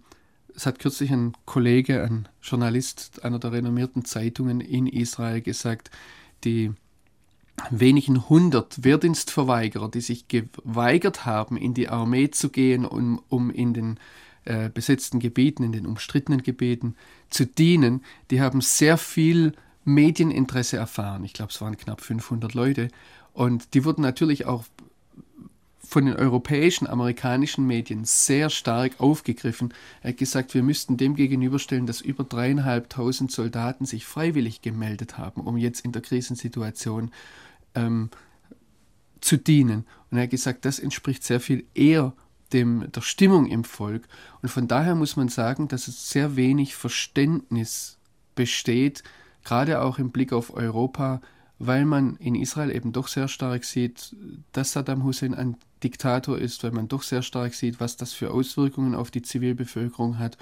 es 0.55 0.65
hat 0.65 0.79
kürzlich 0.79 1.12
ein 1.12 1.34
Kollege, 1.46 2.03
ein 2.03 2.27
Journalist 2.41 3.24
einer 3.24 3.39
der 3.39 3.51
renommierten 3.51 4.05
Zeitungen 4.05 4.62
in 4.62 4.88
Israel 4.88 5.41
gesagt, 5.41 5.91
die 6.43 6.72
wenigen 7.69 8.29
hundert 8.29 8.83
Wehrdienstverweigerer, 8.83 9.89
die 9.89 10.01
sich 10.01 10.27
geweigert 10.27 11.25
haben, 11.25 11.57
in 11.57 11.73
die 11.73 11.89
Armee 11.89 12.29
zu 12.29 12.49
gehen, 12.49 12.85
um, 12.85 13.21
um 13.29 13.49
in 13.49 13.73
den 13.73 13.99
äh, 14.45 14.69
besetzten 14.69 15.19
Gebieten, 15.19 15.63
in 15.63 15.71
den 15.71 15.85
umstrittenen 15.85 16.43
Gebieten 16.43 16.95
zu 17.29 17.45
dienen, 17.45 18.03
die 18.31 18.41
haben 18.41 18.61
sehr 18.61 18.97
viel 18.97 19.53
Medieninteresse 19.83 20.77
erfahren. 20.77 21.23
Ich 21.23 21.33
glaube, 21.33 21.51
es 21.51 21.61
waren 21.61 21.77
knapp 21.77 22.01
500 22.01 22.53
Leute. 22.53 22.89
Und 23.33 23.73
die 23.73 23.85
wurden 23.85 24.01
natürlich 24.01 24.45
auch 24.45 24.65
von 25.87 26.05
den 26.05 26.15
europäischen, 26.15 26.85
amerikanischen 26.85 27.65
Medien 27.65 28.03
sehr 28.03 28.49
stark 28.49 28.99
aufgegriffen. 28.99 29.73
Er 30.01 30.09
hat 30.09 30.17
gesagt, 30.17 30.53
wir 30.53 30.63
müssten 30.63 30.97
dem 30.97 31.15
gegenüberstellen, 31.15 31.85
dass 31.85 32.01
über 32.01 32.25
dreieinhalbtausend 32.25 33.31
Soldaten 33.31 33.85
sich 33.85 34.05
freiwillig 34.05 34.61
gemeldet 34.61 35.17
haben, 35.17 35.41
um 35.41 35.55
jetzt 35.55 35.85
in 35.85 35.93
der 35.93 36.01
Krisensituation 36.01 37.11
ähm, 37.75 38.09
zu 39.21 39.38
dienen. 39.38 39.86
Und 40.09 40.17
er 40.17 40.24
hat 40.24 40.29
gesagt, 40.29 40.65
das 40.65 40.79
entspricht 40.79 41.24
sehr 41.24 41.39
viel 41.39 41.65
eher 41.74 42.13
dem, 42.53 42.91
der 42.91 43.01
Stimmung 43.01 43.45
im 43.47 43.63
Volk. 43.63 44.07
Und 44.41 44.50
von 44.50 44.67
daher 44.67 44.95
muss 44.95 45.15
man 45.15 45.29
sagen, 45.29 45.67
dass 45.67 45.88
es 45.88 46.09
sehr 46.09 46.36
wenig 46.36 46.75
Verständnis 46.75 47.97
besteht, 48.36 49.03
gerade 49.43 49.81
auch 49.81 50.00
im 50.00 50.12
Blick 50.12 50.33
auf 50.33 50.53
Europa, 50.53 51.21
weil 51.59 51.86
man 51.86 52.15
in 52.17 52.36
Israel 52.36 52.71
eben 52.71 52.93
doch 52.93 53.07
sehr 53.07 53.27
stark 53.27 53.63
sieht, 53.63 54.15
dass 54.51 54.74
Saddam 54.74 55.03
Hussein 55.03 55.33
ein 55.33 55.57
Diktator 55.83 56.38
ist, 56.38 56.63
weil 56.63 56.71
man 56.71 56.88
doch 56.88 57.03
sehr 57.03 57.21
stark 57.21 57.53
sieht, 57.53 57.79
was 57.79 57.97
das 57.97 58.13
für 58.13 58.31
Auswirkungen 58.31 58.95
auf 58.95 59.12
die 59.12 59.21
Zivilbevölkerung 59.21 60.19
hat. 60.19 60.38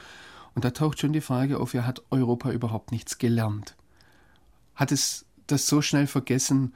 Und 0.54 0.66
da 0.66 0.72
taucht 0.72 1.00
schon 1.00 1.14
die 1.14 1.22
Frage 1.22 1.60
auf, 1.60 1.74
ja, 1.74 1.86
hat 1.86 2.04
Europa 2.12 2.52
überhaupt 2.52 2.92
nichts 2.92 3.18
gelernt? 3.18 3.76
Hat 4.76 4.92
es 4.92 5.26
das 5.48 5.68
so 5.68 5.82
schnell 5.82 6.08
vergessen, 6.08 6.74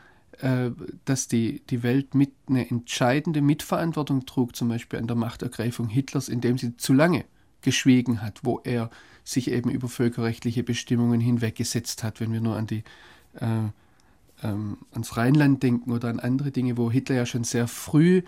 dass 1.05 1.27
die, 1.27 1.61
die 1.69 1.83
Welt 1.83 2.15
mit 2.15 2.31
eine 2.47 2.69
entscheidende 2.69 3.41
Mitverantwortung 3.41 4.25
trug, 4.25 4.55
zum 4.55 4.69
Beispiel 4.69 4.99
an 4.99 5.07
der 5.07 5.17
Machtergreifung 5.17 5.89
Hitlers, 5.89 6.29
indem 6.29 6.57
sie 6.57 6.77
zu 6.77 6.93
lange 6.93 7.25
geschwiegen 7.61 8.21
hat, 8.21 8.39
wo 8.43 8.59
er 8.63 8.89
sich 9.23 9.51
eben 9.51 9.69
über 9.69 9.89
völkerrechtliche 9.89 10.63
Bestimmungen 10.63 11.19
hinweggesetzt 11.19 12.03
hat, 12.03 12.19
wenn 12.19 12.31
wir 12.31 12.41
nur 12.41 12.55
an 12.55 12.67
die 12.67 12.83
äh, 13.35 13.69
ähm, 14.43 14.77
ans 14.91 15.17
Rheinland 15.17 15.61
denken 15.61 15.91
oder 15.91 16.09
an 16.09 16.19
andere 16.19 16.51
Dinge, 16.51 16.77
wo 16.77 16.89
Hitler 16.89 17.17
ja 17.17 17.25
schon 17.25 17.43
sehr 17.43 17.67
früh 17.67 18.21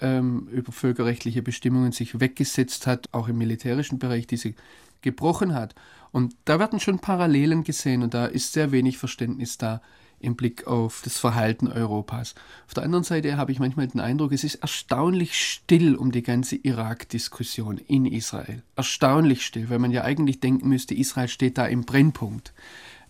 ähm, 0.00 0.48
über 0.48 0.72
völkerrechtliche 0.72 1.42
Bestimmungen 1.42 1.92
sich 1.92 2.20
weggesetzt 2.20 2.86
hat, 2.86 3.08
auch 3.12 3.28
im 3.28 3.38
militärischen 3.38 3.98
Bereich 3.98 4.26
diese 4.26 4.54
gebrochen 5.02 5.54
hat. 5.54 5.74
Und 6.12 6.34
da 6.44 6.58
werden 6.58 6.80
schon 6.80 6.98
Parallelen 6.98 7.64
gesehen 7.64 8.02
und 8.02 8.14
da 8.14 8.26
ist 8.26 8.52
sehr 8.52 8.72
wenig 8.72 8.98
Verständnis 8.98 9.58
da 9.58 9.82
im 10.26 10.36
Blick 10.36 10.66
auf 10.66 11.00
das 11.04 11.18
Verhalten 11.18 11.68
Europas. 11.68 12.34
Auf 12.66 12.74
der 12.74 12.82
anderen 12.82 13.04
Seite 13.04 13.36
habe 13.36 13.52
ich 13.52 13.60
manchmal 13.60 13.86
den 13.86 14.00
Eindruck, 14.00 14.32
es 14.32 14.44
ist 14.44 14.56
erstaunlich 14.56 15.34
still 15.34 15.94
um 15.94 16.12
die 16.12 16.22
ganze 16.22 16.56
Irak-Diskussion 16.56 17.78
in 17.78 18.04
Israel. 18.04 18.62
Erstaunlich 18.74 19.46
still, 19.46 19.70
weil 19.70 19.78
man 19.78 19.92
ja 19.92 20.02
eigentlich 20.02 20.40
denken 20.40 20.68
müsste, 20.68 20.94
Israel 20.94 21.28
steht 21.28 21.56
da 21.56 21.66
im 21.66 21.84
Brennpunkt. 21.84 22.52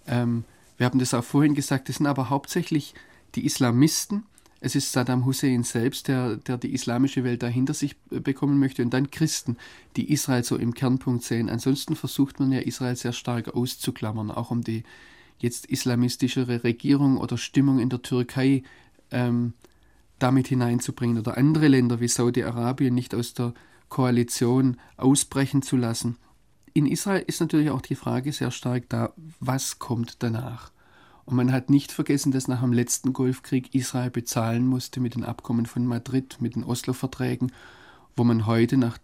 Ähm, 0.06 0.44
wir 0.76 0.84
haben 0.86 0.98
das 0.98 1.14
auch 1.14 1.24
vorhin 1.24 1.54
gesagt, 1.54 1.88
es 1.88 1.96
sind 1.96 2.06
aber 2.06 2.28
hauptsächlich 2.28 2.94
die 3.34 3.46
Islamisten. 3.46 4.24
Es 4.60 4.74
ist 4.74 4.92
Saddam 4.92 5.24
Hussein 5.24 5.64
selbst, 5.64 6.08
der, 6.08 6.36
der 6.36 6.58
die 6.58 6.74
islamische 6.74 7.24
Welt 7.24 7.42
dahinter 7.42 7.72
sich 7.74 7.96
bekommen 8.10 8.58
möchte, 8.58 8.82
und 8.82 8.90
dann 8.90 9.10
Christen, 9.10 9.56
die 9.96 10.12
Israel 10.12 10.44
so 10.44 10.56
im 10.56 10.74
Kernpunkt 10.74 11.24
sehen. 11.24 11.48
Ansonsten 11.48 11.96
versucht 11.96 12.40
man 12.40 12.52
ja 12.52 12.60
Israel 12.60 12.96
sehr 12.96 13.12
stark 13.12 13.54
auszuklammern, 13.54 14.30
auch 14.30 14.50
um 14.50 14.62
die 14.62 14.82
jetzt 15.38 15.66
islamistischere 15.66 16.64
Regierung 16.64 17.18
oder 17.18 17.38
Stimmung 17.38 17.78
in 17.78 17.88
der 17.88 18.02
Türkei 18.02 18.62
ähm, 19.10 19.52
damit 20.18 20.48
hineinzubringen 20.48 21.18
oder 21.18 21.36
andere 21.36 21.68
Länder 21.68 22.00
wie 22.00 22.08
Saudi-Arabien 22.08 22.94
nicht 22.94 23.14
aus 23.14 23.34
der 23.34 23.52
Koalition 23.88 24.78
ausbrechen 24.96 25.62
zu 25.62 25.76
lassen 25.76 26.16
in 26.76 26.84
Israel 26.84 27.24
ist 27.26 27.40
natürlich 27.40 27.70
auch 27.70 27.80
die 27.80 27.94
Frage 27.94 28.32
sehr 28.32 28.50
stark 28.50 28.90
da, 28.90 29.14
was 29.40 29.78
kommt 29.78 30.22
danach? 30.22 30.72
Und 31.24 31.34
man 31.34 31.50
hat 31.50 31.70
nicht 31.70 31.90
vergessen, 31.90 32.32
dass 32.32 32.48
nach 32.48 32.60
dem 32.60 32.74
letzten 32.74 33.14
Golfkrieg 33.14 33.74
Israel 33.74 34.10
bezahlen 34.10 34.66
musste 34.66 35.00
mit 35.00 35.14
den 35.14 35.24
Abkommen 35.24 35.64
von 35.64 35.86
Madrid, 35.86 36.36
mit 36.40 36.54
den 36.54 36.64
Oslo-Verträgen, 36.64 37.50
wo 38.14 38.24
man 38.24 38.44
heute 38.44 38.76
nach 38.76 38.98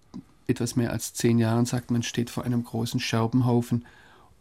etwas 0.46 0.76
mehr 0.76 0.92
als 0.92 1.14
zehn 1.14 1.38
Jahren 1.38 1.64
sagt, 1.64 1.90
man 1.90 2.02
steht 2.02 2.28
vor 2.28 2.44
einem 2.44 2.62
großen 2.62 3.00
Scherbenhaufen. 3.00 3.86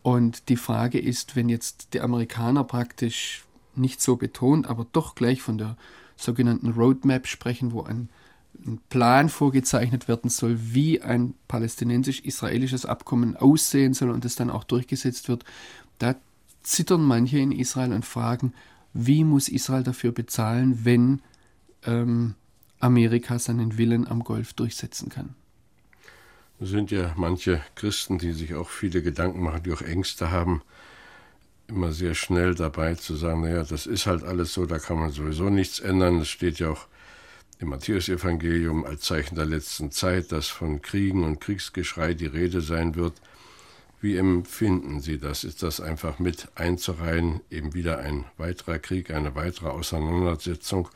Und 0.04 0.50
die 0.50 0.58
Frage 0.58 1.00
ist, 1.00 1.36
wenn 1.36 1.50
jetzt 1.50 1.94
die 1.94 2.02
Amerikaner 2.02 2.64
praktisch 2.64 3.44
nicht 3.76 4.02
so 4.02 4.16
betont, 4.16 4.68
aber 4.68 4.86
doch 4.92 5.16
gleich 5.16 5.42
von 5.42 5.58
der 5.58 5.78
sogenannten 6.16 6.72
Roadmap 6.72 7.28
sprechen, 7.28 7.72
wo 7.72 7.84
ein 7.84 8.10
ein 8.66 8.80
Plan 8.90 9.30
vorgezeichnet 9.30 10.08
werden 10.08 10.30
soll, 10.30 10.58
wie 10.60 11.02
ein 11.02 11.34
palästinensisch-israelisches 11.48 12.86
Abkommen 12.86 13.36
aussehen 13.36 13.94
soll 13.94 14.10
und 14.10 14.26
es 14.26 14.36
dann 14.36 14.50
auch 14.50 14.64
durchgesetzt 14.64 15.30
wird, 15.30 15.46
da 16.00 16.16
zittern 16.64 17.04
manche 17.04 17.40
in 17.40 17.52
Israel 17.52 17.94
und 17.94 18.06
fragen, 18.06 18.54
wie 18.94 19.24
muss 19.24 19.50
Israel 19.50 19.84
dafür 19.84 20.12
bezahlen, 20.12 20.84
wenn 20.84 21.22
ähm, 21.86 22.36
Amerika 22.80 23.40
seinen 23.40 23.78
Willen 23.78 24.08
am 24.08 24.24
Golf 24.24 24.54
durchsetzen 24.54 25.10
kann. 25.10 25.36
Sind 26.64 26.92
ja 26.92 27.12
manche 27.18 27.60
Christen, 27.74 28.20
die 28.20 28.34
sich 28.34 28.54
auch 28.54 28.70
viele 28.70 29.02
Gedanken 29.02 29.42
machen, 29.42 29.64
die 29.64 29.74
auch 29.74 29.82
Ängste 29.82 30.30
haben, 30.30 30.62
immer 31.68 31.92
sehr 31.92 32.14
schnell 32.14 32.54
dabei 32.54 32.94
zu 32.94 33.16
sagen, 33.16 33.42
naja, 33.42 33.64
das 33.64 33.88
ist 33.88 34.06
halt 34.06 34.24
alles 34.24 34.54
so, 34.54 34.68
da 34.68 34.78
kann 34.78 35.00
man 35.00 35.10
sowieso 35.10 35.50
nichts 35.50 35.80
ändern. 35.80 36.20
Es 36.20 36.30
steht 36.30 36.60
ja 36.60 36.70
auch 36.70 36.86
im 37.58 37.70
Matthäusevangelium 37.70 38.86
als 38.86 39.02
Zeichen 39.02 39.34
der 39.34 39.48
letzten 39.48 39.90
Zeit, 39.90 40.32
dass 40.32 40.50
von 40.50 40.84
Kriegen 40.84 41.24
und 41.24 41.42
Kriegsgeschrei 41.42 42.14
die 42.14 42.28
Rede 42.28 42.62
sein 42.62 42.94
wird. 42.94 43.14
Wie 44.00 44.16
empfinden 44.16 45.02
Sie 45.02 45.18
das? 45.18 45.44
Ist 45.44 45.64
das 45.64 45.82
einfach 45.82 46.20
mit 46.20 46.48
einzureihen, 46.54 47.42
eben 47.50 47.74
wieder 47.74 47.98
ein 47.98 48.26
weiterer 48.38 48.78
Krieg, 48.78 49.10
eine 49.10 49.34
weitere 49.34 49.70
Auseinandersetzung? 49.70 50.90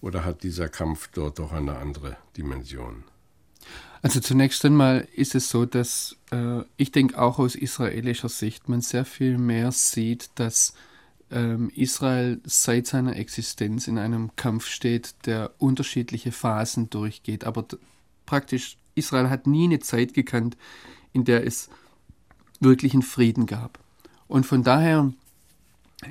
Oder 0.00 0.24
hat 0.24 0.44
dieser 0.44 0.70
Kampf 0.70 1.10
dort 1.12 1.40
doch 1.40 1.52
eine 1.52 1.76
andere 1.76 2.16
Dimension? 2.38 3.04
Also 4.04 4.20
zunächst 4.20 4.62
einmal 4.66 5.08
ist 5.14 5.34
es 5.34 5.48
so, 5.48 5.64
dass 5.64 6.18
äh, 6.30 6.60
ich 6.76 6.92
denke 6.92 7.18
auch 7.18 7.38
aus 7.38 7.54
israelischer 7.54 8.28
Sicht 8.28 8.68
man 8.68 8.82
sehr 8.82 9.06
viel 9.06 9.38
mehr 9.38 9.72
sieht, 9.72 10.28
dass 10.34 10.74
ähm, 11.30 11.70
Israel 11.74 12.38
seit 12.44 12.86
seiner 12.86 13.16
Existenz 13.16 13.88
in 13.88 13.96
einem 13.96 14.36
Kampf 14.36 14.66
steht, 14.66 15.14
der 15.24 15.52
unterschiedliche 15.56 16.32
Phasen 16.32 16.90
durchgeht. 16.90 17.44
Aber 17.44 17.64
praktisch, 18.26 18.76
Israel 18.94 19.30
hat 19.30 19.46
nie 19.46 19.64
eine 19.64 19.78
Zeit 19.78 20.12
gekannt, 20.12 20.58
in 21.14 21.24
der 21.24 21.46
es 21.46 21.70
wirklichen 22.60 23.00
Frieden 23.00 23.46
gab. 23.46 23.78
Und 24.28 24.44
von 24.44 24.62
daher 24.62 25.14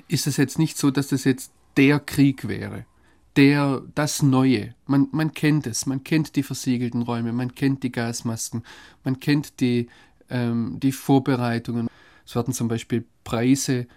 ist 0.08 0.26
es 0.26 0.38
jetzt 0.38 0.58
nicht 0.58 0.80
so, 0.80 0.90
dass 0.90 1.10
das 1.10 1.26
jetzt 1.26 1.52
der 1.78 2.00
Krieg 2.00 2.48
wäre, 2.48 2.88
der, 3.36 3.82
das 3.96 4.22
Neue. 4.22 4.76
Man, 4.86 5.08
man 5.12 5.34
kennt 5.34 5.68
es, 5.68 5.86
man 5.86 6.04
kennt 6.04 6.36
die 6.36 6.44
versiegelten 6.44 7.02
Räume, 7.02 7.34
man 7.34 7.56
kennt 7.56 7.84
die 7.84 7.92
Gasmasken, 7.92 8.64
man 9.04 9.20
kennt 9.20 9.60
die, 9.60 9.88
ähm, 10.30 10.80
die 10.82 10.92
Vorbereitungen. 10.92 11.90
Es 12.26 12.36
werden 12.36 12.54
zum 12.54 12.68
Beispiel 12.68 13.06
Preise 13.24 13.88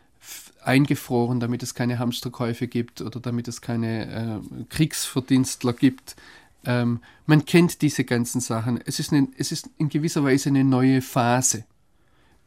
eingefroren, 0.64 1.38
damit 1.38 1.62
es 1.62 1.74
keine 1.74 1.98
Hamsterkäufe 1.98 2.66
gibt 2.66 3.00
oder 3.00 3.20
damit 3.20 3.46
es 3.46 3.60
keine 3.60 4.42
äh, 4.42 4.64
Kriegsverdienstler 4.68 5.72
gibt. 5.72 6.16
Ähm, 6.64 7.00
man 7.26 7.44
kennt 7.44 7.82
diese 7.82 8.04
ganzen 8.04 8.40
Sachen. 8.40 8.80
Es 8.84 8.98
ist, 8.98 9.12
eine, 9.12 9.28
es 9.38 9.52
ist 9.52 9.70
in 9.78 9.88
gewisser 9.88 10.24
Weise 10.24 10.48
eine 10.48 10.64
neue 10.64 11.02
Phase, 11.02 11.64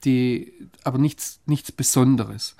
die, 0.03 0.51
aber 0.83 0.97
nichts, 0.97 1.39
nichts 1.45 1.71
Besonderes. 1.71 2.55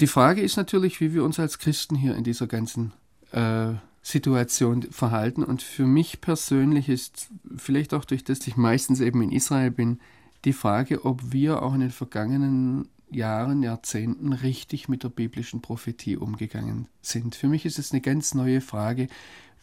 Die 0.00 0.06
Frage 0.06 0.42
ist 0.42 0.56
natürlich, 0.56 1.00
wie 1.00 1.14
wir 1.14 1.24
uns 1.24 1.38
als 1.38 1.58
Christen 1.58 1.96
hier 1.96 2.16
in 2.16 2.24
dieser 2.24 2.46
ganzen 2.46 2.92
äh, 3.32 3.72
Situation 4.02 4.82
verhalten. 4.82 5.42
Und 5.42 5.62
für 5.62 5.86
mich 5.86 6.20
persönlich 6.20 6.88
ist, 6.88 7.28
vielleicht 7.56 7.94
auch 7.94 8.04
durch 8.04 8.22
das 8.22 8.46
ich 8.46 8.56
meistens 8.56 9.00
eben 9.00 9.22
in 9.22 9.32
Israel 9.32 9.70
bin, 9.70 10.00
die 10.44 10.52
Frage, 10.52 11.04
ob 11.04 11.32
wir 11.32 11.62
auch 11.62 11.74
in 11.74 11.80
den 11.80 11.90
vergangenen 11.90 12.88
Jahren, 13.10 13.62
Jahrzehnten 13.62 14.32
richtig 14.32 14.88
mit 14.88 15.02
der 15.02 15.08
biblischen 15.08 15.62
Prophetie 15.62 16.16
umgegangen 16.16 16.88
sind. 17.02 17.34
Für 17.34 17.48
mich 17.48 17.64
ist 17.64 17.78
es 17.78 17.92
eine 17.92 18.00
ganz 18.00 18.34
neue 18.34 18.60
Frage, 18.60 19.08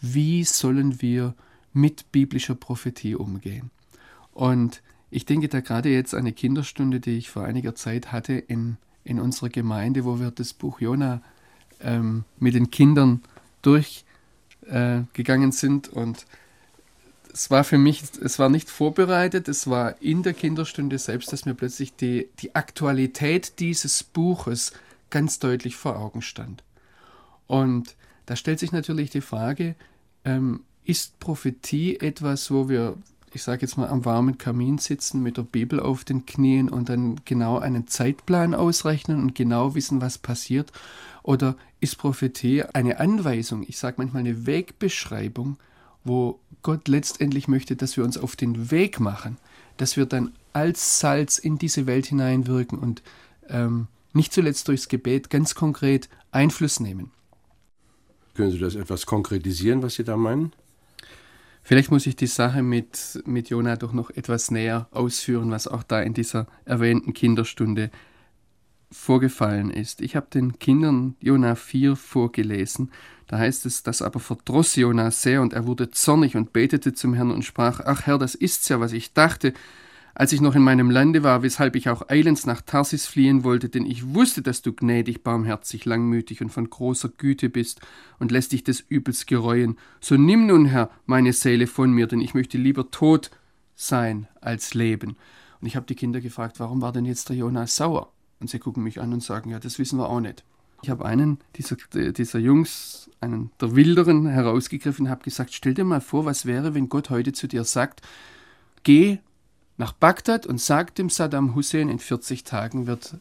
wie 0.02 0.44
sollen 0.44 1.02
wir 1.02 1.36
mit 1.74 2.12
biblischer 2.12 2.56
Prophetie 2.56 3.16
umgehen? 3.16 3.70
Und 4.32 4.82
ich 5.10 5.26
denke 5.26 5.48
da 5.48 5.60
gerade 5.60 5.90
jetzt 5.90 6.16
eine 6.16 6.34
Kinderstunde, 6.34 7.00
die 7.00 7.18
ich 7.18 7.30
vor 7.30 7.44
einiger 7.44 7.76
Zeit 7.76 8.12
hatte 8.12 8.34
in, 8.34 8.78
in 9.04 9.20
unserer 9.20 9.50
Gemeinde, 9.50 10.06
wo 10.06 10.20
wir 10.20 10.32
das 10.32 10.54
Buch 10.54 10.80
Jona 10.80 11.22
ähm, 11.82 12.24
mit 12.40 12.56
den 12.56 12.72
Kindern 12.72 13.22
durchgegangen 13.62 15.50
äh, 15.50 15.54
sind 15.54 15.90
und 15.90 16.26
es 17.34 17.50
war 17.50 17.64
für 17.64 17.80
mich, 17.80 18.04
es 18.24 18.38
war 18.38 18.50
nicht 18.50 18.70
vorbereitet, 18.70 19.48
es 19.48 19.68
war 19.68 20.00
in 20.02 20.22
der 20.22 20.34
Kinderstunde 20.34 21.00
selbst, 21.00 21.34
dass 21.34 21.46
mir 21.46 21.56
plötzlich 21.56 21.96
die, 21.96 22.30
die 22.40 22.54
Aktualität 22.54 23.60
dieses 23.60 24.04
Buches 24.04 24.72
ganz 25.10 25.40
deutlich 25.40 25.76
vor 25.76 25.98
Augen 25.98 26.22
stand. 26.22 26.64
Und 27.48 27.96
da 28.28 28.36
stellt 28.36 28.60
sich 28.60 28.72
natürlich 28.72 29.10
die 29.10 29.22
Frage, 29.22 29.76
ähm, 30.24 30.62
ist 30.86 31.20
Prophetie 31.20 32.00
etwas, 32.00 32.52
wo 32.52 32.70
wir, 32.70 32.98
ich 33.36 33.44
sage 33.44 33.62
jetzt 33.62 33.78
mal, 33.78 33.88
am 33.88 34.06
warmen 34.06 34.38
Kamin 34.38 34.78
sitzen 34.78 35.22
mit 35.22 35.38
der 35.38 35.44
Bibel 35.44 35.80
auf 35.80 36.04
den 36.04 36.26
Knien 36.26 36.70
und 36.70 36.90
dann 36.90 37.22
genau 37.26 37.58
einen 37.58 37.88
Zeitplan 37.88 38.54
ausrechnen 38.54 39.22
und 39.22 39.36
genau 39.36 39.76
wissen, 39.76 40.02
was 40.02 40.18
passiert? 40.18 40.72
Oder 41.24 41.56
ist 41.80 41.98
Prophetie 41.98 42.64
eine 42.64 43.00
Anweisung, 43.00 43.64
ich 43.68 43.78
sage 43.78 43.96
manchmal 43.98 44.22
eine 44.22 44.46
Wegbeschreibung, 44.46 45.58
wo 46.04 46.40
Gott 46.62 46.88
letztendlich 46.88 47.48
möchte, 47.48 47.76
dass 47.76 47.98
wir 47.98 48.04
uns 48.04 48.18
auf 48.18 48.36
den 48.36 48.72
Weg 48.72 49.00
machen, 49.00 49.38
dass 49.78 49.98
wir 49.98 50.06
dann 50.06 50.34
als 50.54 51.00
Salz 51.00 51.38
in 51.38 51.58
diese 51.58 51.88
Welt 51.88 52.06
hineinwirken 52.06 52.78
und 52.78 53.02
ähm, 53.50 53.88
nicht 54.14 54.34
zuletzt 54.34 54.68
durchs 54.68 54.88
Gebet 54.88 55.30
ganz 55.30 55.56
konkret 55.56 56.08
Einfluss 56.32 56.80
nehmen. 56.80 57.12
Können 58.36 58.52
Sie 58.52 58.60
das 58.60 58.76
etwas 58.76 59.06
konkretisieren, 59.06 59.82
was 59.82 59.96
Sie 59.96 60.04
da 60.04 60.18
meinen? 60.18 60.54
Vielleicht 61.64 61.92
muss 61.92 62.06
ich 62.06 62.18
die 62.18 62.28
Sache 62.28 62.62
mit, 62.62 63.24
mit 63.26 63.50
Jona 63.50 63.78
doch 63.78 63.94
noch 63.94 64.10
etwas 64.10 64.52
näher 64.52 64.88
ausführen, 64.92 65.50
was 65.50 65.68
auch 65.68 65.84
da 65.84 66.02
in 66.02 66.14
dieser 66.14 66.46
erwähnten 66.66 67.14
Kinderstunde 67.14 67.90
vorgefallen 68.92 69.70
ist. 69.72 70.02
Ich 70.02 70.16
habe 70.16 70.28
den 70.32 70.60
Kindern 70.60 71.16
Jona 71.22 71.56
4 71.56 71.96
vorgelesen. 71.96 72.92
Da 73.28 73.38
heißt 73.40 73.66
es, 73.66 73.82
das 73.82 74.02
aber 74.02 74.20
verdross 74.20 74.76
Jona 74.76 75.10
sehr 75.10 75.42
und 75.42 75.54
er 75.54 75.66
wurde 75.66 75.90
zornig 75.90 76.36
und 76.36 76.54
betete 76.54 76.94
zum 76.94 77.14
Herrn 77.14 77.32
und 77.32 77.44
sprach, 77.44 77.80
ach 77.80 78.06
Herr, 78.06 78.18
das 78.18 78.36
ist's 78.36 78.68
ja, 78.68 78.80
was 78.82 78.92
ich 78.92 79.14
dachte, 79.14 79.54
als 80.16 80.32
ich 80.32 80.42
noch 80.42 80.56
in 80.56 80.62
meinem 80.62 80.92
Lande 80.92 81.24
war, 81.24 81.42
weshalb 81.42 81.76
ich 81.76 81.90
auch 81.90 82.08
eilends 82.10 82.46
nach 82.46 82.62
Tarsis 82.62 83.08
fliehen 83.08 83.44
wollte, 83.44 83.70
denn 83.70 83.86
ich 83.86 84.14
wusste, 84.14 84.42
dass 84.42 84.62
du 84.62 84.74
gnädig, 84.74 85.24
barmherzig, 85.24 85.86
langmütig 85.86 86.42
und 86.42 86.50
von 86.50 86.70
großer 86.70 87.10
Güte 87.10 87.50
bist 87.50 87.82
und 88.20 88.32
lässt 88.32 88.52
dich 88.52 88.64
des 88.64 88.80
Übels 88.80 89.26
gereuen. 89.26 89.78
So 90.02 90.16
nimm 90.16 90.46
nun, 90.46 90.66
Herr, 90.66 90.92
meine 91.06 91.34
Seele 91.34 91.66
von 91.66 91.92
mir, 91.92 92.06
denn 92.06 92.22
ich 92.22 92.36
möchte 92.36 92.58
lieber 92.58 92.92
tot 92.92 93.32
sein 93.76 94.28
als 94.40 94.76
leben. 94.76 95.16
Und 95.62 95.68
ich 95.68 95.76
habe 95.76 95.88
die 95.88 95.96
Kinder 95.96 96.22
gefragt, 96.22 96.60
warum 96.60 96.82
war 96.82 96.92
denn 96.92 97.06
jetzt 97.06 97.30
der 97.30 97.36
Jonas 97.36 97.76
sauer? 97.76 98.12
Und 98.40 98.50
sie 98.50 98.60
gucken 98.60 98.84
mich 98.84 99.02
an 99.02 99.14
und 99.14 99.24
sagen, 99.24 99.50
ja, 99.50 99.60
das 99.60 99.80
wissen 99.80 99.98
wir 99.98 100.10
auch 100.10 100.20
nicht. 100.20 100.44
Ich 100.84 100.90
habe 100.90 101.06
einen 101.06 101.40
dieser, 101.56 101.78
dieser 102.12 102.40
Jungs, 102.40 103.10
einen 103.22 103.52
der 103.62 103.76
Wilderen, 103.76 104.28
herausgegriffen 104.28 105.06
und 105.06 105.12
habe 105.12 105.24
gesagt, 105.24 105.54
stell 105.54 105.74
dir 105.74 105.86
mal 105.86 106.02
vor, 106.02 106.26
was 106.26 106.46
wäre, 106.46 106.76
wenn 106.76 106.90
Gott 106.90 107.10
heute 107.10 107.32
zu 107.32 107.48
dir 107.48 107.64
sagt, 107.64 108.02
geh 108.84 109.20
nach 109.78 109.94
Bagdad 109.94 110.46
und 110.46 110.60
sag 110.60 110.96
dem 110.96 111.10
Saddam 111.10 111.56
Hussein, 111.56 111.90
in 111.90 112.00
40 112.00 112.44
Tagen 112.44 112.88
wird 112.88 113.18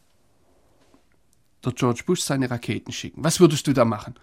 der 1.65 1.73
George 1.73 2.03
Bush 2.05 2.21
seine 2.21 2.51
Raketen 2.51 2.93
schicken. 2.93 3.25
Was 3.25 3.41
würdest 3.41 3.67
du 3.67 3.73
da 3.73 3.85
machen? 3.85 4.15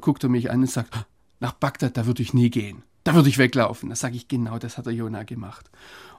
Guckt 0.00 0.22
er 0.22 0.28
mich 0.28 0.50
an 0.50 0.60
und 0.60 0.70
sagt, 0.70 1.06
nach 1.40 1.52
Bagdad, 1.52 1.96
da 1.96 2.06
würde 2.06 2.22
ich 2.22 2.34
nie 2.34 2.50
gehen. 2.50 2.82
Da 3.04 3.14
würde 3.14 3.28
ich 3.28 3.38
weglaufen. 3.38 3.88
Da 3.88 3.96
sage 3.96 4.16
ich, 4.16 4.28
genau, 4.28 4.58
das 4.58 4.78
hat 4.78 4.86
der 4.86 4.92
Jonah 4.92 5.22
gemacht. 5.22 5.70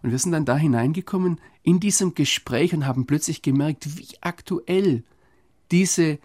Und 0.01 0.12
wir 0.12 0.19
sind 0.19 0.31
dann 0.31 0.45
da 0.45 0.55
hineingekommen 0.55 1.39
in 1.62 1.79
diesem 1.79 2.15
Gespräch 2.15 2.73
und 2.73 2.86
haben 2.86 3.05
plötzlich 3.05 3.41
gemerkt, 3.41 3.97
wie 3.97 4.07
aktuell 4.21 5.03
diese 5.71 6.19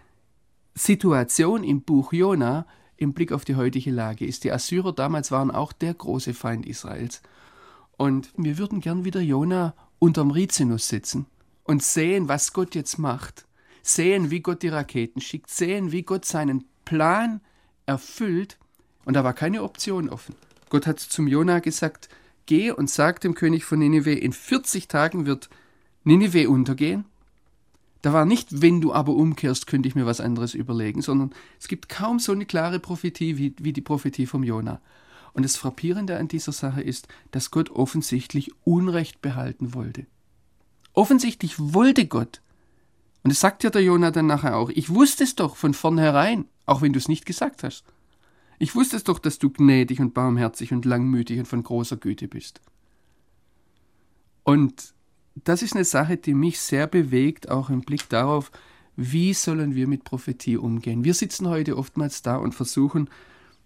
Situation 0.73 1.63
im 1.63 1.81
Buch 1.81 2.13
Jona 2.13 2.65
im 2.95 3.13
Blick 3.13 3.31
auf 3.31 3.45
die 3.45 3.55
heutige 3.55 3.91
Lage 3.91 4.25
ist. 4.25 4.45
Die 4.45 4.51
Assyrer 4.51 4.93
damals 4.93 5.31
waren 5.31 5.51
auch 5.51 5.73
der 5.73 5.93
große 5.93 6.33
Feind 6.33 6.65
Israels. 6.65 7.21
Und 8.03 8.33
wir 8.35 8.57
würden 8.57 8.81
gern 8.81 9.05
wieder 9.05 9.21
Jona 9.21 9.73
unterm 9.97 10.31
Rizinus 10.31 10.89
sitzen 10.89 11.25
und 11.63 11.81
sehen, 11.81 12.27
was 12.27 12.51
Gott 12.51 12.75
jetzt 12.75 12.97
macht. 12.97 13.45
Sehen, 13.81 14.29
wie 14.29 14.41
Gott 14.41 14.61
die 14.61 14.67
Raketen 14.67 15.21
schickt. 15.21 15.49
Sehen, 15.49 15.93
wie 15.93 16.03
Gott 16.03 16.25
seinen 16.25 16.65
Plan 16.83 17.39
erfüllt. 17.85 18.57
Und 19.05 19.13
da 19.13 19.23
war 19.23 19.31
keine 19.31 19.63
Option 19.63 20.09
offen. 20.09 20.35
Gott 20.69 20.85
hat 20.85 20.99
zum 20.99 21.27
Jona 21.27 21.59
gesagt, 21.59 22.09
geh 22.45 22.71
und 22.71 22.89
sag 22.89 23.21
dem 23.21 23.35
König 23.35 23.63
von 23.63 23.79
Ninive, 23.79 24.11
in 24.11 24.33
40 24.33 24.89
Tagen 24.89 25.25
wird 25.25 25.49
Ninive 26.03 26.49
untergehen. 26.49 27.05
Da 28.01 28.11
war 28.11 28.25
nicht, 28.25 28.61
wenn 28.61 28.81
du 28.81 28.91
aber 28.91 29.13
umkehrst, 29.13 29.65
könnte 29.65 29.87
ich 29.87 29.95
mir 29.95 30.05
was 30.05 30.19
anderes 30.19 30.55
überlegen, 30.55 31.01
sondern 31.01 31.33
es 31.57 31.69
gibt 31.69 31.87
kaum 31.87 32.19
so 32.19 32.33
eine 32.33 32.45
klare 32.45 32.81
Prophetie 32.81 33.37
wie, 33.37 33.55
wie 33.59 33.71
die 33.71 33.79
Prophetie 33.79 34.25
vom 34.25 34.43
Jona. 34.43 34.81
Und 35.33 35.43
das 35.43 35.57
Frappierende 35.57 36.17
an 36.17 36.27
dieser 36.27 36.51
Sache 36.51 36.81
ist, 36.81 37.07
dass 37.31 37.51
Gott 37.51 37.71
offensichtlich 37.71 38.51
Unrecht 38.63 39.21
behalten 39.21 39.73
wollte. 39.73 40.05
Offensichtlich 40.93 41.55
wollte 41.57 42.05
Gott. 42.05 42.41
Und 43.23 43.31
es 43.31 43.39
sagt 43.39 43.63
ja 43.63 43.69
der 43.69 43.83
Jona 43.83 44.11
dann 44.11 44.27
nachher 44.27 44.57
auch, 44.57 44.69
ich 44.69 44.89
wusste 44.89 45.23
es 45.23 45.35
doch 45.35 45.55
von 45.55 45.73
vornherein, 45.73 46.45
auch 46.65 46.81
wenn 46.81 46.93
du 46.93 46.99
es 46.99 47.07
nicht 47.07 47.25
gesagt 47.25 47.63
hast. 47.63 47.83
Ich 48.59 48.75
wusste 48.75 48.95
es 48.95 49.03
doch, 49.03 49.17
dass 49.17 49.39
du 49.39 49.49
gnädig 49.49 49.99
und 49.99 50.13
barmherzig 50.13 50.71
und 50.71 50.85
langmütig 50.85 51.39
und 51.39 51.47
von 51.47 51.63
großer 51.63 51.97
Güte 51.97 52.27
bist. 52.27 52.61
Und 54.43 54.93
das 55.35 55.63
ist 55.63 55.73
eine 55.73 55.85
Sache, 55.85 56.17
die 56.17 56.33
mich 56.33 56.59
sehr 56.59 56.85
bewegt, 56.85 57.49
auch 57.49 57.69
im 57.69 57.81
Blick 57.81 58.07
darauf, 58.09 58.51
wie 58.95 59.33
sollen 59.33 59.73
wir 59.73 59.87
mit 59.87 60.03
Prophetie 60.03 60.57
umgehen. 60.57 61.03
Wir 61.03 61.13
sitzen 61.13 61.47
heute 61.47 61.77
oftmals 61.77 62.21
da 62.21 62.35
und 62.35 62.53
versuchen, 62.53 63.09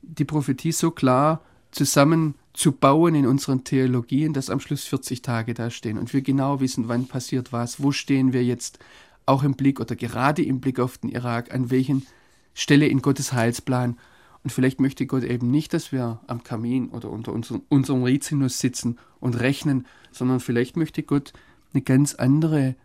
die 0.02 0.24
Prophetie 0.24 0.72
so 0.72 0.92
klar 0.92 1.44
zusammenzubauen 1.72 3.16
in 3.16 3.28
unseren 3.28 3.64
Theologien, 3.64 4.34
dass 4.34 4.50
am 4.50 4.60
Schluss 4.60 4.86
40 4.86 5.22
Tage 5.22 5.54
da 5.54 5.70
stehen 5.70 5.98
und 5.98 6.14
wir 6.14 6.22
genau 6.22 6.60
wissen, 6.60 6.88
wann 6.88 7.08
passiert 7.08 7.52
was, 7.52 7.82
wo 7.82 7.92
stehen 7.92 8.34
wir 8.34 8.44
jetzt 8.44 8.80
auch 9.26 9.44
im 9.44 9.54
Blick 9.54 9.80
oder 9.80 9.96
gerade 9.96 10.44
im 10.44 10.60
Blick 10.60 10.80
auf 10.80 10.98
den 10.98 11.10
Irak, 11.10 11.54
an 11.54 11.70
welchen 11.70 12.06
Stelle 12.54 12.88
in 12.88 13.02
Gottes 13.02 13.34
Heilsplan. 13.34 13.98
Und 14.44 14.52
vielleicht 14.52 14.80
möchte 14.80 15.06
Gott 15.06 15.24
eben 15.24 15.52
nicht, 15.52 15.74
dass 15.74 15.92
wir 15.92 16.22
am 16.28 16.44
Kamin 16.44 16.90
oder 16.90 17.10
unter 17.10 17.34
unserem, 17.34 17.64
unserem 17.68 18.04
Rizinus 18.04 18.60
sitzen 18.60 18.98
und 19.20 19.40
rechnen, 19.40 19.86
sondern 20.12 20.40
vielleicht 20.40 20.78
möchte 20.78 21.04
Gott, 21.04 21.34
eine 21.74 21.82
ganz 21.82 22.16
andere 22.16 22.76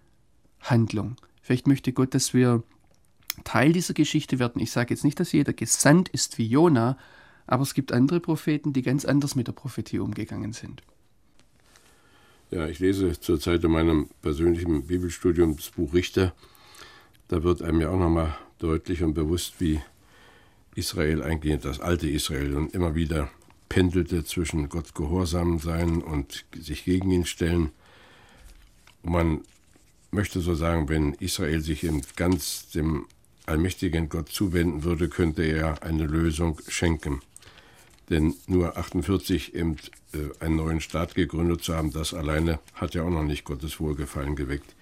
Handlung. 0.60 1.16
Vielleicht 1.40 1.66
möchte 1.68 1.92
Gott, 1.92 2.14
dass 2.14 2.34
wir 2.34 2.62
Teil 3.44 3.72
dieser 3.72 3.94
Geschichte 3.94 4.38
werden. 4.38 4.60
Ich 4.60 4.72
sage 4.72 4.92
jetzt 4.92 5.04
nicht, 5.04 5.20
dass 5.20 5.32
jeder 5.32 5.52
gesandt 5.52 6.08
ist 6.08 6.38
wie 6.38 6.46
Jona, 6.46 6.98
aber 7.46 7.62
es 7.62 7.74
gibt 7.74 7.92
andere 7.92 8.20
Propheten, 8.20 8.72
die 8.72 8.82
ganz 8.82 9.04
anders 9.04 9.34
mit 9.34 9.48
der 9.48 9.52
Prophetie 9.52 9.98
umgegangen 9.98 10.52
sind. 10.52 10.82
Ja, 12.50 12.68
ich 12.68 12.80
lese 12.80 13.18
zurzeit 13.18 13.64
in 13.64 13.70
meinem 13.70 14.08
persönlichen 14.20 14.86
Bibelstudium 14.86 15.56
das 15.56 15.70
Buch 15.70 15.94
Richter. 15.94 16.34
da 17.28 17.42
wird 17.42 17.62
einem 17.62 17.80
ja 17.80 17.88
auch 17.88 17.98
nochmal 17.98 18.36
deutlich 18.58 19.02
und 19.02 19.14
bewusst, 19.14 19.54
wie 19.58 19.80
Israel 20.74 21.22
eigentlich, 21.22 21.60
das 21.60 21.80
alte 21.80 22.08
Israel, 22.08 22.54
und 22.54 22.74
immer 22.74 22.94
wieder 22.94 23.30
pendelte 23.70 24.22
zwischen 24.24 24.68
Gott 24.68 24.94
gehorsam 24.94 25.58
sein 25.58 26.02
und 26.02 26.44
sich 26.54 26.84
gegen 26.84 27.10
ihn 27.10 27.24
stellen. 27.24 27.70
Und 29.02 29.12
man 29.12 29.40
möchte 30.10 30.40
so 30.40 30.54
sagen, 30.54 30.90
wenn 30.90 31.14
Israel 31.14 31.60
sich 31.60 31.84
in 31.84 32.02
ganz 32.16 32.68
dem 32.70 33.06
allmächtigen 33.46 34.10
Gott 34.10 34.28
zuwenden 34.28 34.84
würde, 34.84 35.08
könnte 35.08 35.42
er 35.42 35.82
eine 35.82 36.04
Lösung 36.04 36.60
schenken. 36.68 37.22
Denn 38.12 38.34
nur 38.46 38.76
48 38.76 39.54
eben 39.54 39.76
äh, 40.12 40.44
einen 40.44 40.56
neuen 40.56 40.82
Staat 40.82 41.14
gegründet 41.14 41.64
zu 41.64 41.74
haben, 41.74 41.92
das 41.92 42.12
alleine 42.12 42.58
hat 42.74 42.94
ja 42.94 43.04
auch 43.04 43.10
noch 43.10 43.22
nicht 43.22 43.44
Gottes 43.44 43.80
Wohlgefallen 43.80 44.36
geweckt. 44.36 44.76